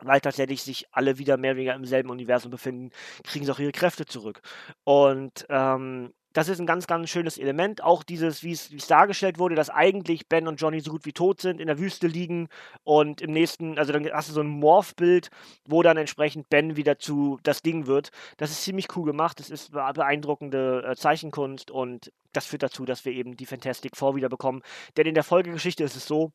weil 0.00 0.20
tatsächlich 0.20 0.62
sich 0.62 0.86
alle 0.92 1.18
wieder 1.18 1.36
mehr 1.36 1.52
oder 1.52 1.58
weniger 1.58 1.74
im 1.74 1.84
selben 1.84 2.10
Universum 2.10 2.50
befinden, 2.50 2.90
kriegen 3.24 3.44
sie 3.44 3.52
auch 3.52 3.58
ihre 3.58 3.72
Kräfte 3.72 4.06
zurück. 4.06 4.40
Und 4.84 5.46
ähm, 5.48 6.12
das 6.32 6.48
ist 6.48 6.60
ein 6.60 6.66
ganz, 6.66 6.86
ganz 6.86 7.10
schönes 7.10 7.38
Element. 7.38 7.82
Auch 7.82 8.02
dieses, 8.02 8.42
wie 8.42 8.52
es 8.52 8.86
dargestellt 8.86 9.38
wurde, 9.38 9.54
dass 9.54 9.70
eigentlich 9.70 10.28
Ben 10.28 10.48
und 10.48 10.60
Johnny 10.60 10.80
so 10.80 10.90
gut 10.90 11.04
wie 11.04 11.12
tot 11.12 11.40
sind, 11.40 11.60
in 11.60 11.66
der 11.66 11.78
Wüste 11.78 12.06
liegen 12.06 12.48
und 12.84 13.20
im 13.20 13.32
nächsten, 13.32 13.78
also 13.78 13.92
dann 13.92 14.10
hast 14.12 14.28
du 14.28 14.32
so 14.32 14.40
ein 14.40 14.48
Morph-Bild, 14.48 15.28
wo 15.66 15.82
dann 15.82 15.96
entsprechend 15.96 16.48
Ben 16.48 16.76
wieder 16.76 16.98
zu 16.98 17.38
das 17.42 17.62
Ding 17.62 17.86
wird. 17.86 18.10
Das 18.36 18.50
ist 18.50 18.62
ziemlich 18.62 18.88
cool 18.96 19.04
gemacht. 19.04 19.40
Das 19.40 19.50
ist 19.50 19.72
beeindruckende 19.72 20.84
äh, 20.86 20.96
Zeichenkunst 20.96 21.70
und 21.70 22.12
das 22.32 22.46
führt 22.46 22.62
dazu, 22.62 22.84
dass 22.84 23.04
wir 23.04 23.12
eben 23.12 23.36
die 23.36 23.46
Fantastic 23.46 23.96
Four 23.96 24.16
wieder 24.16 24.28
bekommen. 24.28 24.62
Denn 24.96 25.06
in 25.06 25.14
der 25.14 25.24
Folgegeschichte 25.24 25.84
ist 25.84 25.96
es 25.96 26.06
so, 26.06 26.32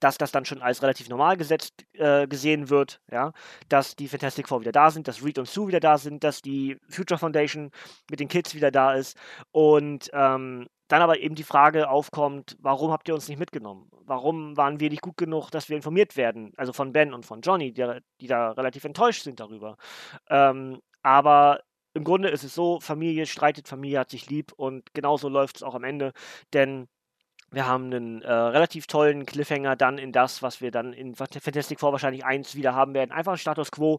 dass 0.00 0.18
das 0.18 0.32
dann 0.32 0.44
schon 0.44 0.62
als 0.62 0.82
relativ 0.82 1.08
normal 1.08 1.36
gesetzt 1.36 1.84
äh, 1.92 2.26
gesehen 2.26 2.70
wird, 2.70 3.00
ja, 3.10 3.32
dass 3.68 3.96
die 3.96 4.08
Fantastic 4.08 4.48
Four 4.48 4.60
wieder 4.60 4.72
da 4.72 4.90
sind, 4.90 5.06
dass 5.08 5.24
Reed 5.24 5.38
und 5.38 5.48
Sue 5.48 5.68
wieder 5.68 5.80
da 5.80 5.98
sind, 5.98 6.24
dass 6.24 6.42
die 6.42 6.78
Future 6.88 7.18
Foundation 7.18 7.70
mit 8.10 8.20
den 8.20 8.28
Kids 8.28 8.54
wieder 8.54 8.70
da 8.70 8.94
ist 8.94 9.16
und 9.52 10.10
ähm, 10.12 10.66
dann 10.88 11.02
aber 11.02 11.20
eben 11.20 11.36
die 11.36 11.44
Frage 11.44 11.88
aufkommt, 11.88 12.56
warum 12.60 12.90
habt 12.90 13.06
ihr 13.08 13.14
uns 13.14 13.28
nicht 13.28 13.38
mitgenommen? 13.38 13.88
Warum 14.04 14.56
waren 14.56 14.80
wir 14.80 14.90
nicht 14.90 15.02
gut 15.02 15.16
genug, 15.16 15.50
dass 15.50 15.68
wir 15.68 15.76
informiert 15.76 16.16
werden? 16.16 16.52
Also 16.56 16.72
von 16.72 16.92
Ben 16.92 17.14
und 17.14 17.24
von 17.24 17.42
Johnny, 17.42 17.72
die, 17.72 18.00
die 18.20 18.26
da 18.26 18.50
relativ 18.52 18.84
enttäuscht 18.84 19.22
sind 19.22 19.38
darüber. 19.38 19.76
Ähm, 20.28 20.80
aber 21.02 21.60
im 21.94 22.04
Grunde 22.04 22.28
ist 22.28 22.44
es 22.44 22.54
so, 22.54 22.80
Familie 22.80 23.26
streitet, 23.26 23.68
Familie 23.68 24.00
hat 24.00 24.10
sich 24.10 24.28
lieb 24.28 24.52
und 24.56 24.92
genauso 24.92 25.28
läuft 25.28 25.56
es 25.56 25.62
auch 25.62 25.74
am 25.74 25.84
Ende, 25.84 26.12
denn 26.52 26.88
wir 27.50 27.66
haben 27.66 27.86
einen 27.86 28.22
äh, 28.22 28.32
relativ 28.32 28.86
tollen 28.86 29.26
Cliffhanger 29.26 29.76
dann 29.76 29.98
in 29.98 30.12
das, 30.12 30.42
was 30.42 30.60
wir 30.60 30.70
dann 30.70 30.92
in 30.92 31.14
Fantastic 31.14 31.80
Four 31.80 31.92
wahrscheinlich 31.92 32.24
1 32.24 32.54
wieder 32.54 32.74
haben 32.74 32.94
werden. 32.94 33.10
Einfach 33.10 33.36
Status 33.38 33.70
Quo. 33.70 33.98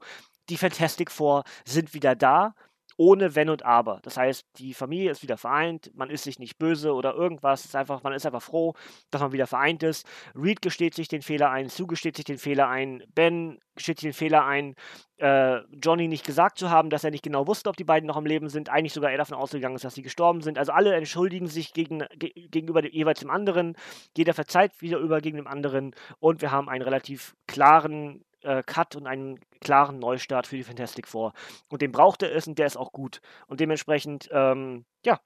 Die 0.50 0.58
Fantastic 0.58 1.12
Four 1.12 1.44
sind 1.66 1.94
wieder 1.94 2.16
da. 2.16 2.56
Ohne 2.98 3.36
Wenn 3.36 3.50
und 3.50 3.66
Aber. 3.66 4.00
Das 4.04 4.18
heißt, 4.18 4.46
die 4.58 4.74
Familie 4.74 5.12
ist 5.12 5.24
wieder 5.24 5.38
vereint, 5.38 5.92
man 5.96 6.10
ist 6.10 6.24
sich 6.24 6.40
nicht 6.40 6.58
böse 6.58 6.94
oder 6.94 7.14
irgendwas, 7.14 7.66
ist 7.66 7.76
einfach, 7.76 8.04
man 8.04 8.14
ist 8.14 8.26
einfach 8.26 8.42
froh, 8.42 8.74
dass 9.10 9.22
man 9.22 9.32
wieder 9.32 9.48
vereint 9.48 9.84
ist. 9.84 10.08
Reed 10.36 10.62
gesteht 10.62 10.94
sich 10.94 11.08
den 11.08 11.22
Fehler 11.22 11.50
ein, 11.52 11.70
Sue 11.70 11.88
gesteht 11.88 12.16
sich 12.16 12.26
den 12.26 12.38
Fehler 12.38 12.68
ein, 12.68 13.04
Ben 13.14 13.60
gesteht 13.76 14.00
sich 14.00 14.10
den 14.10 14.14
Fehler 14.14 14.46
ein, 14.46 14.76
äh, 15.18 15.60
Johnny 15.82 16.08
nicht 16.08 16.26
gesagt 16.26 16.58
zu 16.58 16.70
haben, 16.70 16.90
dass 16.90 17.04
er 17.04 17.12
nicht 17.12 17.24
genau 17.24 17.48
wusste, 17.48 17.70
ob 17.70 17.78
die 17.78 17.84
beiden 17.84 18.08
noch 18.08 18.18
am 18.18 18.26
Leben 18.26 18.50
sind, 18.50 18.70
eigentlich 18.70 18.94
sogar 18.94 19.12
er 19.12 19.18
davon 19.18 19.38
ausgegangen 19.38 19.76
ist, 19.76 19.86
dass 19.86 19.96
sie 19.96 20.02
gestorben 20.02 20.42
sind. 20.42 20.58
Also 20.58 20.72
alle 20.72 20.94
entschuldigen 20.94 21.48
sich 21.48 21.74
gegen, 21.74 22.04
ge 22.16 22.32
gegenüber 22.50 22.82
dem, 22.82 22.92
jeweils 22.92 23.20
dem 23.20 23.30
anderen, 23.30 23.76
jeder 24.18 24.34
verzeiht 24.34 24.82
wieder 24.82 24.98
über 24.98 25.22
gegen 25.22 25.38
den 25.38 25.48
anderen 25.48 25.96
und 26.20 26.42
wir 26.42 26.52
haben 26.52 26.70
einen 26.70 26.84
relativ 26.84 27.36
klaren 27.48 28.24
äh, 28.44 28.64
Cut 28.64 28.96
und 28.96 29.08
einen 29.08 29.40
klaren 29.60 30.00
Neustart 30.00 30.48
für 30.48 30.58
die 30.58 30.64
Fantastic 30.64 31.08
Four. 31.08 31.34
Und 31.70 31.82
den 31.82 31.92
brauchte 31.92 32.30
es 32.30 32.48
und 32.48 32.58
der 32.58 32.68
ist 32.68 32.78
auch 32.78 32.92
gut. 32.92 33.22
Und 33.48 33.60
dementsprechend, 33.60 34.30
ähm, 34.32 34.86
ja, 35.06 35.20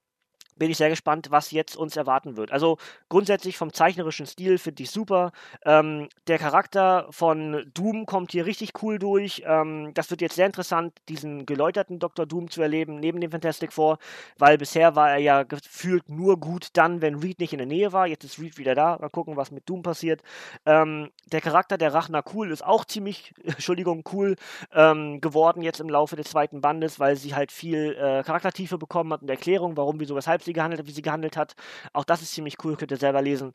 bin 0.55 0.71
ich 0.71 0.77
sehr 0.77 0.89
gespannt, 0.89 1.27
was 1.31 1.51
jetzt 1.51 1.75
uns 1.75 1.95
erwarten 1.95 2.38
wird. 2.38 2.51
Also 2.51 2.77
grundsätzlich 3.09 3.57
vom 3.57 3.74
zeichnerischen 3.74 4.25
Stil 4.25 4.57
finde 4.57 4.83
ich 4.83 4.91
super. 4.91 5.31
Ähm, 5.65 6.09
der 6.27 6.39
Charakter 6.39 7.07
von 7.09 7.69
Doom 7.74 8.05
kommt 8.05 8.31
hier 8.31 8.45
richtig 8.45 8.81
cool 8.81 9.00
durch. 9.00 9.43
Ähm, 9.45 9.91
das 9.93 10.09
wird 10.09 10.21
jetzt 10.21 10.35
sehr 10.35 10.45
interessant, 10.45 10.93
diesen 11.09 11.45
geläuterten 11.45 12.00
Dr. 12.00 12.25
Doom 12.25 12.50
zu 12.50 12.62
erleben, 12.62 13.00
neben 13.00 13.19
dem 13.21 13.31
Fantastic 13.31 13.74
Four, 13.74 13.97
weil 14.38 14.57
bisher 14.57 14.95
war 14.95 15.12
er 15.12 15.17
ja 15.17 15.43
gefühlt 15.43 16.09
nur 16.09 16.39
gut 16.39 16.69
dann, 16.74 17.01
wenn 17.01 17.15
Reed 17.15 17.39
nicht 17.39 17.53
in 17.53 17.59
der 17.59 17.67
Nähe 17.67 17.91
war. 17.91 18.07
Jetzt 18.07 18.24
ist 18.24 18.39
Reed 18.39 18.57
wieder 18.57 18.75
da. 18.75 18.97
Mal 19.00 19.09
gucken, 19.09 19.35
was 19.35 19.51
mit 19.51 19.67
Doom 19.69 19.81
passiert. 19.81 20.21
Ähm, 20.65 21.09
der 21.31 21.41
Charakter 21.41 21.77
der 21.77 21.93
Rachner 21.93 22.24
Cool 22.33 22.51
ist 22.51 22.63
auch 22.65 22.85
ziemlich, 22.85 23.33
Entschuldigung, 23.43 24.03
cool 24.13 24.35
ähm, 24.74 25.19
geworden 25.21 25.62
jetzt 25.62 25.79
im 25.79 25.89
Laufe 25.89 26.15
des 26.15 26.27
zweiten 26.27 26.62
Bandes, 26.62 27.00
weil 27.00 27.15
sie 27.15 27.35
halt 27.35 27.51
viel 27.51 27.95
äh, 27.95 28.24
Charaktertiefe 28.24 28.77
bekommen 28.77 29.12
hat 29.12 29.21
und 29.21 29.29
Erklärung, 29.29 29.75
warum, 29.77 30.00
wieso, 30.00 30.15
weshalb 30.15 30.44
sie 30.45 30.53
gehandelt 30.53 30.79
hat, 30.79 30.87
wie 30.87 30.91
sie 30.91 31.01
gehandelt 31.01 31.37
hat. 31.37 31.55
Auch 31.93 32.05
das 32.05 32.21
ist 32.21 32.33
ziemlich 32.33 32.57
cool, 32.63 32.75
könnt 32.77 32.91
ihr 32.91 32.97
selber 32.97 33.21
lesen. 33.21 33.51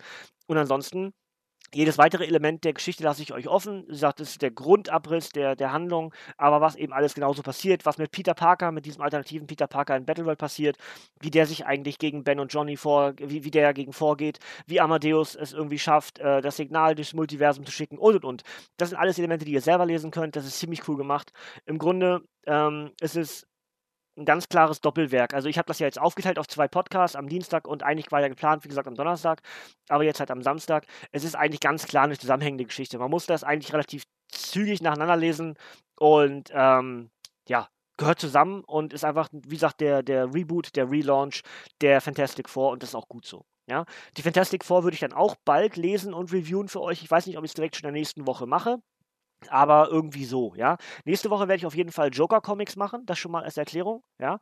Und 0.46 0.58
ansonsten 0.58 1.12
jedes 1.72 1.98
weitere 1.98 2.26
Element 2.26 2.64
der 2.64 2.72
Geschichte 2.72 3.04
lasse 3.04 3.22
ich 3.22 3.32
euch 3.32 3.46
offen. 3.46 3.84
Sie 3.88 3.96
sagt, 3.96 4.20
es 4.20 4.30
ist 4.30 4.42
der 4.42 4.50
Grundabriss 4.50 5.28
der, 5.28 5.54
der 5.54 5.72
Handlung, 5.72 6.12
aber 6.36 6.60
was 6.60 6.74
eben 6.74 6.92
alles 6.92 7.14
genauso 7.14 7.42
passiert, 7.42 7.86
was 7.86 7.98
mit 7.98 8.10
Peter 8.10 8.34
Parker, 8.34 8.72
mit 8.72 8.86
diesem 8.86 9.02
alternativen 9.02 9.46
Peter 9.46 9.68
Parker 9.68 9.96
in 9.96 10.04
Battleworld 10.04 10.38
passiert, 10.38 10.76
wie 11.20 11.30
der 11.30 11.46
sich 11.46 11.66
eigentlich 11.66 11.98
gegen 11.98 12.24
Ben 12.24 12.40
und 12.40 12.52
Johnny 12.52 12.76
vor, 12.76 13.14
wie, 13.18 13.44
wie 13.44 13.50
der 13.50 13.62
dagegen 13.62 13.92
vorgeht, 13.92 14.40
wie 14.66 14.80
Amadeus 14.80 15.36
es 15.36 15.52
irgendwie 15.52 15.78
schafft, 15.78 16.18
äh, 16.18 16.40
das 16.40 16.56
Signal 16.56 16.96
durchs 16.96 17.14
Multiversum 17.14 17.64
zu 17.64 17.72
schicken 17.72 17.98
und 17.98 18.16
und 18.16 18.24
und. 18.24 18.42
Das 18.76 18.88
sind 18.88 18.98
alles 18.98 19.18
Elemente, 19.18 19.44
die 19.44 19.52
ihr 19.52 19.60
selber 19.60 19.86
lesen 19.86 20.10
könnt. 20.10 20.34
Das 20.34 20.46
ist 20.46 20.58
ziemlich 20.58 20.88
cool 20.88 20.96
gemacht. 20.96 21.30
Im 21.66 21.78
Grunde 21.78 22.22
ähm, 22.46 22.90
ist 23.00 23.16
es 23.16 23.46
ein 24.20 24.24
ganz 24.24 24.48
klares 24.48 24.80
Doppelwerk. 24.80 25.34
Also 25.34 25.48
ich 25.48 25.58
habe 25.58 25.66
das 25.66 25.78
ja 25.78 25.86
jetzt 25.86 25.98
aufgeteilt 25.98 26.38
auf 26.38 26.46
zwei 26.46 26.68
Podcasts 26.68 27.16
am 27.16 27.28
Dienstag 27.28 27.66
und 27.66 27.82
eigentlich 27.82 28.12
war 28.12 28.20
ja 28.20 28.28
geplant, 28.28 28.64
wie 28.64 28.68
gesagt, 28.68 28.86
am 28.86 28.94
Donnerstag, 28.94 29.40
aber 29.88 30.04
jetzt 30.04 30.20
halt 30.20 30.30
am 30.30 30.42
Samstag. 30.42 30.86
Es 31.10 31.24
ist 31.24 31.34
eigentlich 31.34 31.60
ganz 31.60 31.86
klar 31.86 32.04
eine 32.04 32.18
zusammenhängende 32.18 32.64
Geschichte. 32.64 32.98
Man 32.98 33.10
muss 33.10 33.26
das 33.26 33.42
eigentlich 33.42 33.72
relativ 33.72 34.04
zügig 34.28 34.82
nacheinander 34.82 35.16
lesen 35.16 35.56
und 35.98 36.50
ähm, 36.52 37.10
ja, 37.48 37.68
gehört 37.96 38.20
zusammen 38.20 38.62
und 38.64 38.92
ist 38.92 39.04
einfach, 39.04 39.28
wie 39.32 39.56
gesagt, 39.56 39.80
der, 39.80 40.02
der 40.02 40.32
Reboot, 40.32 40.76
der 40.76 40.90
Relaunch 40.90 41.42
der 41.80 42.00
Fantastic 42.00 42.48
Four 42.48 42.70
und 42.70 42.82
das 42.82 42.90
ist 42.90 42.94
auch 42.94 43.08
gut 43.08 43.26
so. 43.26 43.44
Ja, 43.68 43.84
die 44.16 44.22
Fantastic 44.22 44.64
Four 44.64 44.84
würde 44.84 44.94
ich 44.94 45.00
dann 45.00 45.12
auch 45.12 45.36
bald 45.44 45.76
lesen 45.76 46.12
und 46.12 46.32
reviewen 46.32 46.68
für 46.68 46.80
euch. 46.80 47.02
Ich 47.02 47.10
weiß 47.10 47.26
nicht, 47.26 47.38
ob 47.38 47.44
ich 47.44 47.50
es 47.50 47.54
direkt 47.54 47.76
schon 47.76 47.88
in 47.88 47.94
der 47.94 48.00
nächsten 48.00 48.26
Woche 48.26 48.46
mache. 48.46 48.78
Aber 49.48 49.88
irgendwie 49.90 50.24
so, 50.24 50.54
ja. 50.54 50.76
Nächste 51.04 51.30
Woche 51.30 51.48
werde 51.48 51.56
ich 51.56 51.66
auf 51.66 51.74
jeden 51.74 51.92
Fall 51.92 52.10
Joker-Comics 52.12 52.76
machen, 52.76 53.06
das 53.06 53.18
schon 53.18 53.32
mal 53.32 53.42
als 53.44 53.56
Erklärung, 53.56 54.02
ja. 54.18 54.38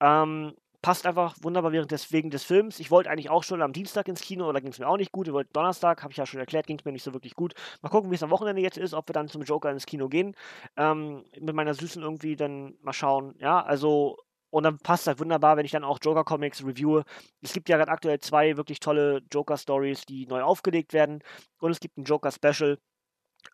Ähm, 0.00 0.54
passt 0.82 1.06
einfach 1.06 1.36
wunderbar 1.42 1.72
während 1.72 1.90
des, 1.90 2.12
wegen 2.12 2.30
des 2.30 2.44
Films. 2.44 2.80
Ich 2.80 2.90
wollte 2.90 3.10
eigentlich 3.10 3.30
auch 3.30 3.44
schon 3.44 3.62
am 3.62 3.72
Dienstag 3.72 4.08
ins 4.08 4.22
Kino, 4.22 4.48
oder 4.48 4.60
ging 4.60 4.70
es 4.72 4.78
mir 4.78 4.88
auch 4.88 4.96
nicht 4.96 5.12
gut. 5.12 5.28
Ich 5.28 5.34
wollte 5.34 5.52
Donnerstag, 5.52 6.02
habe 6.02 6.12
ich 6.12 6.16
ja 6.16 6.26
schon 6.26 6.40
erklärt, 6.40 6.66
ging 6.66 6.78
es 6.78 6.84
mir 6.84 6.92
nicht 6.92 7.02
so 7.02 7.12
wirklich 7.12 7.34
gut. 7.34 7.54
Mal 7.82 7.90
gucken, 7.90 8.10
wie 8.10 8.14
es 8.14 8.22
am 8.22 8.30
Wochenende 8.30 8.62
jetzt 8.62 8.78
ist, 8.78 8.94
ob 8.94 9.08
wir 9.08 9.12
dann 9.12 9.28
zum 9.28 9.42
Joker 9.42 9.70
ins 9.70 9.86
Kino 9.86 10.08
gehen. 10.08 10.34
Ähm, 10.76 11.24
mit 11.38 11.54
meiner 11.54 11.74
Süßen 11.74 12.02
irgendwie 12.02 12.36
dann 12.36 12.74
mal 12.82 12.92
schauen, 12.92 13.34
ja. 13.38 13.62
Also, 13.62 14.16
und 14.50 14.64
dann 14.64 14.78
passt 14.78 15.06
das 15.06 15.18
wunderbar, 15.18 15.56
wenn 15.56 15.64
ich 15.64 15.72
dann 15.72 15.84
auch 15.84 15.98
Joker 16.02 16.24
Comics 16.24 16.64
reviewe. 16.64 17.04
Es 17.42 17.52
gibt 17.52 17.68
ja 17.68 17.76
gerade 17.76 17.92
aktuell 17.92 18.18
zwei 18.20 18.56
wirklich 18.56 18.80
tolle 18.80 19.22
Joker 19.30 19.56
Stories, 19.56 20.02
die 20.06 20.26
neu 20.26 20.42
aufgelegt 20.42 20.92
werden. 20.92 21.22
Und 21.60 21.70
es 21.70 21.80
gibt 21.80 21.98
ein 21.98 22.04
Joker 22.04 22.32
Special 22.32 22.78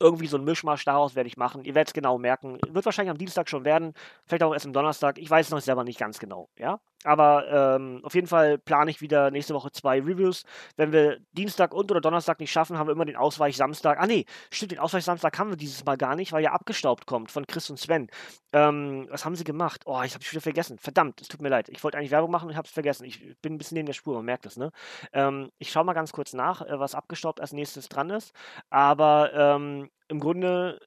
irgendwie 0.00 0.26
so 0.26 0.36
ein 0.36 0.44
Mischmasch 0.44 0.84
daraus 0.84 1.14
werde 1.14 1.28
ich 1.28 1.36
machen. 1.36 1.64
Ihr 1.64 1.74
werdet 1.74 1.88
es 1.88 1.94
genau 1.94 2.18
merken. 2.18 2.58
Wird 2.68 2.84
wahrscheinlich 2.84 3.10
am 3.10 3.18
Dienstag 3.18 3.48
schon 3.48 3.64
werden. 3.64 3.94
Vielleicht 4.26 4.42
auch 4.42 4.52
erst 4.52 4.66
am 4.66 4.72
Donnerstag. 4.72 5.18
Ich 5.18 5.30
weiß 5.30 5.46
es 5.46 5.52
noch 5.52 5.60
selber 5.60 5.84
nicht 5.84 5.98
ganz 5.98 6.18
genau. 6.18 6.48
Ja. 6.58 6.80
Aber 7.06 7.76
ähm, 7.76 8.00
auf 8.02 8.14
jeden 8.14 8.26
Fall 8.26 8.58
plane 8.58 8.90
ich 8.90 9.00
wieder 9.00 9.30
nächste 9.30 9.54
Woche 9.54 9.70
zwei 9.70 10.00
Reviews. 10.00 10.44
Wenn 10.76 10.92
wir 10.92 11.18
Dienstag 11.32 11.72
und 11.72 11.90
oder 11.90 12.00
Donnerstag 12.00 12.40
nicht 12.40 12.50
schaffen, 12.50 12.78
haben 12.78 12.88
wir 12.88 12.92
immer 12.92 13.04
den 13.04 13.16
Ausweich 13.16 13.56
Samstag. 13.56 13.98
Ah 14.00 14.06
nee, 14.06 14.24
stimmt, 14.50 14.72
den 14.72 14.80
Ausweich 14.80 15.04
Samstag 15.04 15.38
haben 15.38 15.50
wir 15.50 15.56
dieses 15.56 15.84
Mal 15.84 15.96
gar 15.96 16.16
nicht, 16.16 16.32
weil 16.32 16.42
ja 16.42 16.52
abgestaubt 16.52 17.06
kommt 17.06 17.30
von 17.30 17.46
Chris 17.46 17.70
und 17.70 17.78
Sven. 17.78 18.08
Ähm, 18.52 19.06
was 19.10 19.24
haben 19.24 19.36
sie 19.36 19.44
gemacht? 19.44 19.82
Oh, 19.86 20.02
ich 20.02 20.14
habe 20.14 20.24
es 20.24 20.32
wieder 20.32 20.40
vergessen. 20.40 20.78
Verdammt, 20.78 21.20
es 21.20 21.28
tut 21.28 21.40
mir 21.40 21.48
leid. 21.48 21.68
Ich 21.68 21.84
wollte 21.84 21.96
eigentlich 21.96 22.10
Werbung 22.10 22.30
machen 22.30 22.48
und 22.48 22.56
habe 22.56 22.66
es 22.66 22.72
vergessen. 22.72 23.04
Ich 23.04 23.20
bin 23.40 23.54
ein 23.54 23.58
bisschen 23.58 23.76
neben 23.76 23.86
der 23.86 23.92
Spur, 23.92 24.16
man 24.16 24.24
merkt 24.24 24.46
es, 24.46 24.56
ne? 24.56 24.72
Ähm, 25.12 25.50
ich 25.58 25.70
schaue 25.70 25.84
mal 25.84 25.92
ganz 25.92 26.12
kurz 26.12 26.32
nach, 26.32 26.62
äh, 26.62 26.78
was 26.80 26.94
abgestaubt 26.96 27.40
als 27.40 27.52
nächstes 27.52 27.88
dran 27.88 28.10
ist. 28.10 28.32
Aber 28.68 29.32
ähm, 29.32 29.90
im 30.08 30.20
Grunde 30.20 30.80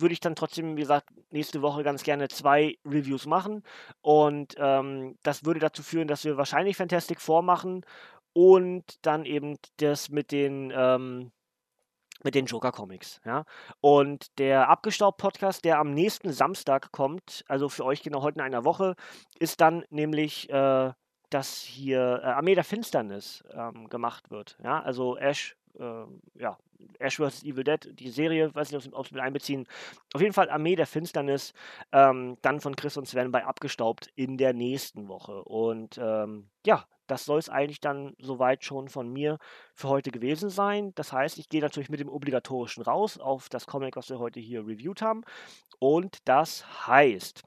würde 0.00 0.12
ich 0.12 0.20
dann 0.20 0.36
trotzdem, 0.36 0.76
wie 0.76 0.82
gesagt, 0.82 1.10
nächste 1.30 1.62
Woche 1.62 1.82
ganz 1.82 2.02
gerne 2.02 2.28
zwei 2.28 2.78
Reviews 2.84 3.26
machen. 3.26 3.62
Und 4.00 4.54
ähm, 4.58 5.16
das 5.22 5.44
würde 5.44 5.60
dazu 5.60 5.82
führen, 5.82 6.08
dass 6.08 6.24
wir 6.24 6.36
wahrscheinlich 6.36 6.76
Fantastic 6.76 7.20
Four 7.20 7.42
machen 7.42 7.84
und 8.32 8.84
dann 9.06 9.24
eben 9.24 9.56
das 9.78 10.10
mit 10.10 10.32
den, 10.32 10.72
ähm, 10.74 11.32
mit 12.22 12.34
den 12.34 12.46
Joker-Comics, 12.46 13.20
ja. 13.24 13.44
Und 13.80 14.38
der 14.38 14.68
Abgestaubt-Podcast, 14.68 15.64
der 15.64 15.78
am 15.78 15.92
nächsten 15.92 16.32
Samstag 16.32 16.90
kommt, 16.90 17.44
also 17.48 17.68
für 17.68 17.84
euch 17.84 18.02
genau 18.02 18.22
heute 18.22 18.38
in 18.38 18.44
einer 18.44 18.64
Woche, 18.64 18.96
ist 19.38 19.60
dann 19.60 19.84
nämlich, 19.90 20.50
äh, 20.50 20.92
dass 21.30 21.58
hier 21.60 22.20
äh, 22.22 22.26
Armee 22.26 22.54
der 22.54 22.64
Finsternis 22.64 23.42
ähm, 23.52 23.88
gemacht 23.88 24.30
wird, 24.30 24.56
ja. 24.62 24.80
Also 24.82 25.16
Ash, 25.16 25.56
äh, 25.78 26.04
ja, 26.40 26.58
Ash 26.98 27.16
vs. 27.16 27.44
Evil 27.44 27.64
Dead, 27.64 27.98
die 27.98 28.10
Serie, 28.10 28.54
weiß 28.54 28.72
nicht, 28.72 28.92
ob 28.92 29.06
sie 29.06 29.14
mit 29.14 29.22
einbeziehen. 29.22 29.66
Auf 30.12 30.20
jeden 30.20 30.32
Fall 30.32 30.50
Armee 30.50 30.76
der 30.76 30.86
Finsternis, 30.86 31.54
ähm, 31.92 32.36
dann 32.42 32.60
von 32.60 32.76
Chris 32.76 32.96
und 32.96 33.06
Sven 33.06 33.32
bei 33.32 33.44
Abgestaubt 33.44 34.10
in 34.14 34.36
der 34.36 34.52
nächsten 34.52 35.08
Woche. 35.08 35.42
Und 35.44 35.98
ähm, 35.98 36.50
ja, 36.66 36.86
das 37.06 37.24
soll 37.24 37.38
es 37.38 37.48
eigentlich 37.48 37.80
dann 37.80 38.14
soweit 38.18 38.64
schon 38.64 38.88
von 38.88 39.12
mir 39.12 39.38
für 39.74 39.88
heute 39.88 40.10
gewesen 40.10 40.48
sein. 40.48 40.92
Das 40.94 41.12
heißt, 41.12 41.38
ich 41.38 41.48
gehe 41.48 41.60
natürlich 41.60 41.90
mit 41.90 42.00
dem 42.00 42.08
obligatorischen 42.08 42.82
raus 42.82 43.18
auf 43.18 43.48
das 43.48 43.66
Comic, 43.66 43.96
was 43.96 44.08
wir 44.08 44.18
heute 44.18 44.40
hier 44.40 44.66
reviewed 44.66 45.02
haben. 45.02 45.22
Und 45.78 46.18
das 46.24 46.86
heißt, 46.86 47.42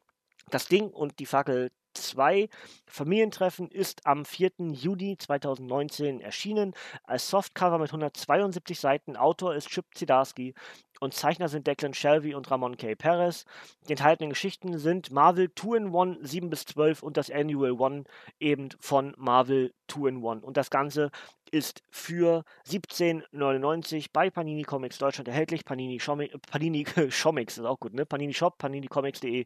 das 0.52 0.68
Ding 0.68 0.90
und 0.90 1.20
die 1.20 1.26
Fackel 1.26 1.72
2 2.04 2.50
Familientreffen 2.86 3.70
ist 3.70 4.06
am 4.06 4.26
4. 4.26 4.52
Juni 4.72 5.18
2019 5.18 6.22
erschienen. 6.22 6.74
Als 7.04 7.30
Softcover 7.30 7.80
mit 7.80 7.90
172 7.90 8.80
Seiten. 8.80 9.18
Autor 9.18 9.56
ist 9.56 9.70
Chip 9.70 9.86
Zdarsky 9.94 10.54
und 11.00 11.14
Zeichner 11.14 11.48
sind 11.50 11.68
Declan 11.68 11.94
Shelby 11.94 12.34
und 12.36 12.50
Ramon 12.50 12.78
K. 12.78 12.96
Perez. 12.96 13.46
Die 13.88 13.94
enthaltenen 13.94 14.30
Geschichten 14.30 14.78
sind 14.78 15.12
Marvel 15.12 15.48
2-in-1 15.48 16.18
7 16.22 16.50
bis 16.50 16.66
12 16.66 17.04
und 17.04 17.18
das 17.18 17.30
Annual 17.30 17.74
One 17.74 18.04
eben 18.40 18.70
von 18.80 19.14
Marvel 19.18 19.74
2-in-1. 19.90 20.42
Und 20.42 20.58
das 20.58 20.70
Ganze 20.70 21.12
ist 21.52 21.82
für 21.90 22.44
17,99 22.68 24.08
bei 24.12 24.30
Panini 24.30 24.64
Comics 24.64 24.98
Deutschland 24.98 25.28
erhältlich. 25.28 25.66
Panini, 25.66 26.00
Shomi, 26.00 26.32
Panini 26.52 26.84
Comics 27.24 27.58
ist 27.58 27.66
auch 27.66 27.80
gut, 27.80 27.94
ne? 27.94 28.06
Panini 28.06 28.34
Shop, 28.34 28.58
paninicomics.de 28.58 29.46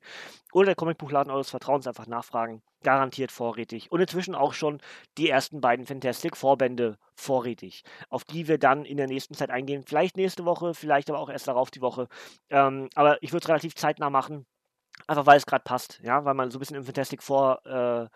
oder 0.53 0.65
der 0.67 0.75
Comicbuchladen 0.75 1.31
eures 1.31 1.49
Vertrauens 1.49 1.87
einfach 1.87 2.07
nachfragen. 2.07 2.61
Garantiert 2.83 3.31
vorrätig. 3.31 3.91
Und 3.91 4.01
inzwischen 4.01 4.35
auch 4.35 4.53
schon 4.53 4.81
die 5.17 5.29
ersten 5.29 5.61
beiden 5.61 5.85
Fantastic 5.85 6.35
Vorbände 6.35 6.97
vorrätig, 7.15 7.83
auf 8.09 8.23
die 8.23 8.47
wir 8.47 8.57
dann 8.57 8.85
in 8.85 8.97
der 8.97 9.07
nächsten 9.07 9.35
Zeit 9.35 9.51
eingehen. 9.51 9.83
Vielleicht 9.85 10.17
nächste 10.17 10.45
Woche, 10.45 10.73
vielleicht 10.73 11.09
aber 11.09 11.19
auch 11.19 11.29
erst 11.29 11.47
darauf 11.47 11.69
die 11.71 11.81
Woche. 11.81 12.07
Ähm, 12.49 12.89
aber 12.95 13.21
ich 13.21 13.31
würde 13.33 13.43
es 13.43 13.49
relativ 13.49 13.75
zeitnah 13.75 14.09
machen. 14.09 14.45
Einfach 15.07 15.25
weil 15.25 15.37
es 15.37 15.45
gerade 15.45 15.63
passt, 15.63 15.99
ja, 16.03 16.25
weil 16.25 16.33
man 16.33 16.51
so 16.51 16.57
ein 16.57 16.59
bisschen 16.59 16.75
im 16.75 16.83
Fantastic 16.83 17.23
Four 17.23 17.65
äh, 17.65 18.07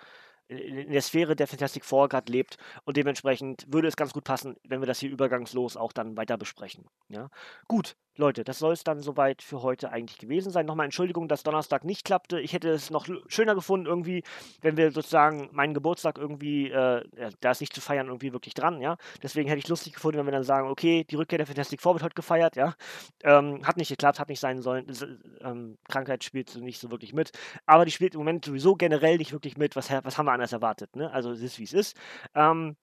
in 0.47 0.91
der 0.91 1.01
Sphäre 1.01 1.35
der 1.35 1.47
Fantastic 1.47 1.83
Four 1.85 2.09
gerade 2.09 2.31
lebt 2.31 2.57
und 2.83 2.97
dementsprechend 2.97 3.65
würde 3.71 3.87
es 3.87 3.95
ganz 3.95 4.13
gut 4.13 4.23
passen, 4.23 4.55
wenn 4.67 4.79
wir 4.79 4.85
das 4.85 4.99
hier 4.99 5.09
übergangslos 5.09 5.75
auch 5.75 5.91
dann 5.91 6.17
weiter 6.17 6.37
besprechen. 6.37 6.85
Ja? 7.09 7.29
Gut, 7.67 7.95
Leute, 8.17 8.43
das 8.43 8.59
soll 8.59 8.73
es 8.73 8.83
dann 8.83 9.01
soweit 9.01 9.41
für 9.41 9.61
heute 9.61 9.91
eigentlich 9.91 10.17
gewesen 10.17 10.51
sein. 10.51 10.65
Nochmal 10.65 10.85
Entschuldigung, 10.85 11.27
dass 11.27 11.43
Donnerstag 11.43 11.83
nicht 11.83 12.05
klappte. 12.05 12.39
Ich 12.39 12.53
hätte 12.53 12.69
es 12.69 12.89
noch 12.89 13.07
schöner 13.27 13.55
gefunden, 13.55 13.87
irgendwie, 13.87 14.23
wenn 14.61 14.77
wir 14.77 14.91
sozusagen 14.91 15.49
meinen 15.51 15.73
Geburtstag 15.73 16.17
irgendwie, 16.17 16.69
äh, 16.69 17.03
ja, 17.17 17.29
da 17.41 17.51
ist 17.51 17.59
nicht 17.61 17.73
zu 17.73 17.81
feiern, 17.81 18.07
irgendwie 18.07 18.31
wirklich 18.31 18.53
dran, 18.53 18.79
ja. 18.79 18.97
Deswegen 19.21 19.49
hätte 19.49 19.59
ich 19.59 19.67
lustig 19.67 19.93
gefunden, 19.93 20.17
wenn 20.17 20.25
wir 20.25 20.31
dann 20.31 20.43
sagen, 20.43 20.69
okay, 20.69 21.03
die 21.03 21.15
Rückkehr 21.15 21.37
der 21.37 21.47
Fantastic 21.47 21.81
Four 21.81 21.95
wird 21.95 22.03
heute 22.03 22.15
gefeiert, 22.15 22.55
ja. 22.55 22.75
Ähm, 23.23 23.65
hat 23.67 23.77
nicht 23.77 23.89
geklappt, 23.89 24.19
hat 24.19 24.29
nicht 24.29 24.39
sein 24.39 24.61
sollen. 24.61 24.87
Ähm, 25.41 25.77
Krankheit 25.89 26.23
spielt 26.23 26.55
nicht 26.55 26.79
so 26.79 26.91
wirklich 26.91 27.13
mit. 27.13 27.31
Aber 27.65 27.85
die 27.85 27.91
spielt 27.91 28.13
im 28.13 28.19
Moment 28.19 28.45
sowieso 28.45 28.75
generell 28.75 29.17
nicht 29.17 29.33
wirklich 29.33 29.57
mit. 29.57 29.75
Was, 29.75 29.91
was 29.91 30.17
haben 30.17 30.25
wir 30.25 30.31
anders 30.33 30.53
erwartet, 30.53 30.95
ne? 30.95 31.11
Also 31.11 31.31
es 31.31 31.41
ist, 31.41 31.59
wie 31.59 31.63
es 31.63 31.73
ist. 31.73 31.97
Ähm, 32.33 32.77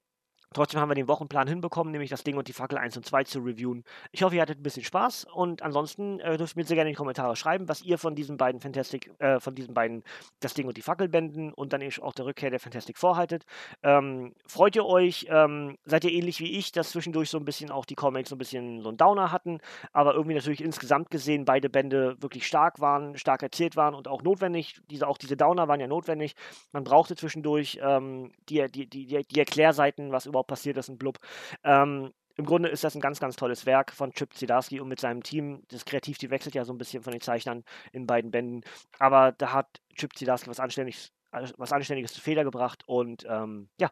Trotzdem 0.53 0.81
haben 0.81 0.91
wir 0.91 0.95
den 0.95 1.09
Wochenplan 1.09 1.49
hinbekommen, 1.49 1.93
nämlich 1.93 2.11
das 2.11 2.25
Ding 2.25 2.37
und 2.37 2.49
die 2.49 2.53
Fackel 2.53 2.79
1 2.79 2.97
und 2.97 3.07
2 3.07 3.25
zu 3.25 3.41
reviewen. 3.41 3.85
Ich 4.11 4.23
hoffe, 4.23 4.37
ihr 4.37 4.43
hattet 4.43 4.61
ein 4.61 4.63
bisschen 4.63 4.85
Spaß 4.85 5.27
und 5.33 5.63
ansonsten 5.63 6.21
äh, 6.21 6.37
dürft 6.37 6.57
ihr 6.57 6.61
mir 6.61 6.67
sehr 6.67 6.77
gerne 6.77 6.91
in 6.91 6.95
die 6.95 6.99
Kommentare 6.99 7.37
schreiben, 7.37 7.69
was 7.69 7.83
ihr 7.83 7.99
von 7.99 8.15
diesen 8.15 8.37
beiden 8.37 8.61
Fantastic, 8.61 9.11
äh, 9.19 9.41
von 9.41 9.55
diesen 9.55 9.75
beiden 9.75 10.03
das 10.41 10.55
Ding 10.55 10.67
und 10.67 10.77
die 10.77 10.83
Fackel 10.83 11.09
Bänden 11.09 11.53
und 11.53 11.73
dann 11.73 11.81
eben 11.81 12.03
auch 12.03 12.13
der 12.13 12.27
Rückkehr 12.27 12.51
der 12.51 12.61
Fantastic 12.61 12.99
vorhaltet. 12.99 13.45
Ähm, 13.83 14.35
freut 14.47 14.77
ihr 14.77 14.87
euch? 14.87 15.27
Ähm, 15.29 15.79
seid 15.85 16.05
ihr 16.05 16.13
ähnlich 16.13 16.41
wie 16.41 16.59
ich, 16.59 16.73
dass 16.73 16.91
zwischendurch 16.91 17.31
so 17.31 17.39
ein 17.39 17.45
bisschen 17.45 17.71
auch 17.71 17.85
die 17.85 17.95
Comics 17.95 18.31
so 18.31 18.37
ein 18.37 18.39
bisschen 18.39 18.83
so 18.83 18.89
einen 18.89 18.99
Downer 18.99 19.33
hatten, 19.33 19.61
aber 19.93 20.15
irgendwie 20.15 20.35
natürlich 20.35 20.63
insgesamt 20.63 21.11
gesehen 21.11 21.45
beide 21.45 21.69
Bände 21.69 22.17
wirklich 22.21 22.47
stark 22.47 22.81
waren, 22.81 23.17
stark 23.17 23.43
erzählt 23.43 23.77
waren 23.77 23.95
und 23.95 24.09
auch 24.09 24.23
notwendig. 24.23 24.81
Diese, 24.91 25.07
auch 25.07 25.19
diese 25.19 25.37
Downer 25.37 25.69
waren 25.69 25.81
ja 25.81 25.87
notwendig. 25.87 26.35
Man 26.73 26.85
brauchte 26.85 27.17
zwischendurch 27.17 27.79
ähm, 27.83 28.33
die, 28.49 28.67
die, 28.71 28.87
die, 28.87 29.07
die 29.07 29.39
Erklärseiten, 29.39 30.13
was 30.13 30.27
überhaupt 30.27 30.42
überhaupt 30.43 30.49
passiert 30.49 30.77
ist 30.77 30.89
und 30.89 30.99
blub. 30.99 31.19
Ähm, 31.65 32.13
im 32.37 32.47
Grunde 32.47 32.71
ist 32.71 32.83
das 32.83 32.95
ein 32.95 33.01
ganz, 33.01 33.21
ganz 33.21 33.37
tolles 33.37 33.67
Werk 33.67 33.93
von 33.93 34.13
Chip 34.13 34.35
Zdarsky 34.35 34.81
und 34.81 34.89
mit 34.89 35.01
seinem 35.01 35.23
Team. 35.23 35.63
Das 35.69 35.85
Kreativ, 35.85 36.19
die 36.19 36.31
wechselt 36.31 36.55
ja 36.55 36.65
so 36.65 36.73
ein 36.73 36.79
bisschen 36.79 37.03
von 37.03 37.13
den 37.13 37.21
Zeichnern 37.21 37.63
in 37.93 38.07
beiden 38.07 38.31
Bänden. 38.31 38.63
Aber 38.99 39.33
da 39.33 39.53
hat 39.53 39.81
Chip 39.95 40.17
Zdarsky 40.17 40.49
was 40.49 40.61
Anständiges, 40.61 41.13
was 41.31 41.73
Anständiges 41.73 42.13
zu 42.13 42.21
Feder 42.21 42.45
gebracht 42.45 42.83
und 42.87 43.25
ähm, 43.29 43.69
ja, 43.79 43.91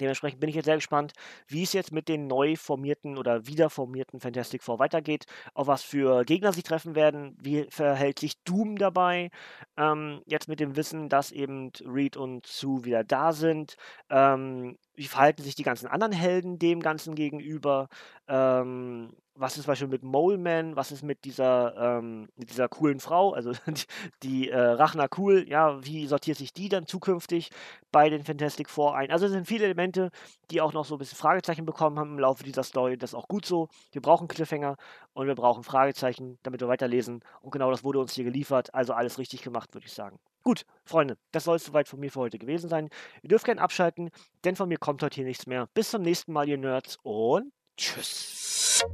Dementsprechend 0.00 0.40
bin 0.40 0.48
ich 0.48 0.56
jetzt 0.56 0.64
sehr 0.64 0.76
gespannt, 0.76 1.12
wie 1.46 1.62
es 1.62 1.72
jetzt 1.72 1.92
mit 1.92 2.08
den 2.08 2.26
neu 2.26 2.56
formierten 2.56 3.16
oder 3.16 3.46
wiederformierten 3.46 4.20
Fantastic 4.20 4.62
Four 4.62 4.78
weitergeht, 4.78 5.26
auf 5.54 5.66
was 5.66 5.82
für 5.82 6.24
Gegner 6.24 6.52
sie 6.52 6.62
treffen 6.62 6.94
werden, 6.94 7.36
wie 7.40 7.66
verhält 7.70 8.18
sich 8.18 8.42
Doom 8.44 8.76
dabei, 8.76 9.30
ähm, 9.76 10.22
jetzt 10.26 10.48
mit 10.48 10.60
dem 10.60 10.76
Wissen, 10.76 11.08
dass 11.08 11.32
eben 11.32 11.70
Reed 11.84 12.16
und 12.16 12.46
Sue 12.46 12.84
wieder 12.84 13.04
da 13.04 13.32
sind, 13.32 13.76
ähm, 14.10 14.76
wie 14.94 15.06
verhalten 15.06 15.42
sich 15.42 15.54
die 15.54 15.62
ganzen 15.62 15.86
anderen 15.86 16.12
Helden 16.12 16.58
dem 16.58 16.80
Ganzen 16.80 17.14
gegenüber, 17.14 17.88
ähm, 18.28 19.10
was 19.36 19.56
ist 19.56 19.64
zum 19.64 19.72
Beispiel 19.72 19.88
mit 19.88 20.04
Mole 20.04 20.38
Man, 20.38 20.76
was 20.76 20.92
ist 20.92 21.02
mit 21.02 21.24
dieser, 21.24 21.74
ähm, 21.76 22.28
mit 22.36 22.50
dieser 22.50 22.68
coolen 22.68 23.00
Frau, 23.00 23.32
also 23.32 23.52
die, 23.66 23.84
die 24.22 24.50
äh, 24.50 24.58
Rachna 24.58 25.08
Cool, 25.16 25.44
ja, 25.48 25.84
wie 25.84 26.06
sortiert 26.06 26.38
sich 26.38 26.52
die 26.52 26.68
dann 26.68 26.86
zukünftig 26.86 27.50
bei 27.90 28.10
den 28.10 28.22
Fantastic 28.22 28.70
Four 28.70 28.94
ein? 28.94 29.10
Also 29.10 29.26
es 29.26 29.32
sind 29.32 29.46
viele 29.46 29.64
Elemente, 29.64 30.10
die 30.50 30.60
auch 30.60 30.72
noch 30.72 30.84
so 30.84 30.94
ein 30.94 30.98
bisschen 30.98 31.18
Fragezeichen 31.18 31.66
bekommen 31.66 31.98
haben 31.98 32.12
im 32.12 32.18
Laufe 32.20 32.44
dieser 32.44 32.62
Story, 32.62 32.96
das 32.96 33.10
ist 33.10 33.14
auch 33.14 33.28
gut 33.28 33.44
so. 33.44 33.68
Wir 33.92 34.00
brauchen 34.02 34.28
Cliffhanger 34.28 34.76
und 35.14 35.26
wir 35.26 35.34
brauchen 35.34 35.62
Fragezeichen, 35.62 36.38
damit 36.42 36.60
wir 36.60 36.68
weiterlesen 36.68 37.20
und 37.40 37.50
genau 37.50 37.70
das 37.70 37.82
wurde 37.82 38.00
uns 38.00 38.12
hier 38.12 38.24
geliefert, 38.24 38.74
also 38.74 38.92
alles 38.92 39.18
richtig 39.18 39.42
gemacht, 39.42 39.72
würde 39.74 39.86
ich 39.86 39.92
sagen. 39.92 40.18
Gut, 40.42 40.66
Freunde, 40.84 41.16
das 41.32 41.44
soll 41.44 41.56
es 41.56 41.64
soweit 41.64 41.88
von 41.88 41.98
mir 41.98 42.12
für 42.12 42.20
heute 42.20 42.38
gewesen 42.38 42.68
sein. 42.68 42.90
Ihr 43.22 43.30
dürft 43.30 43.46
gerne 43.46 43.62
abschalten, 43.62 44.10
denn 44.44 44.56
von 44.56 44.68
mir 44.68 44.78
kommt 44.78 45.02
heute 45.02 45.14
hier 45.16 45.24
nichts 45.24 45.46
mehr. 45.46 45.68
Bis 45.72 45.90
zum 45.90 46.02
nächsten 46.02 46.32
Mal, 46.32 46.48
ihr 46.48 46.58
Nerds 46.58 46.98
und 47.02 47.50
tschüss. 47.78 48.84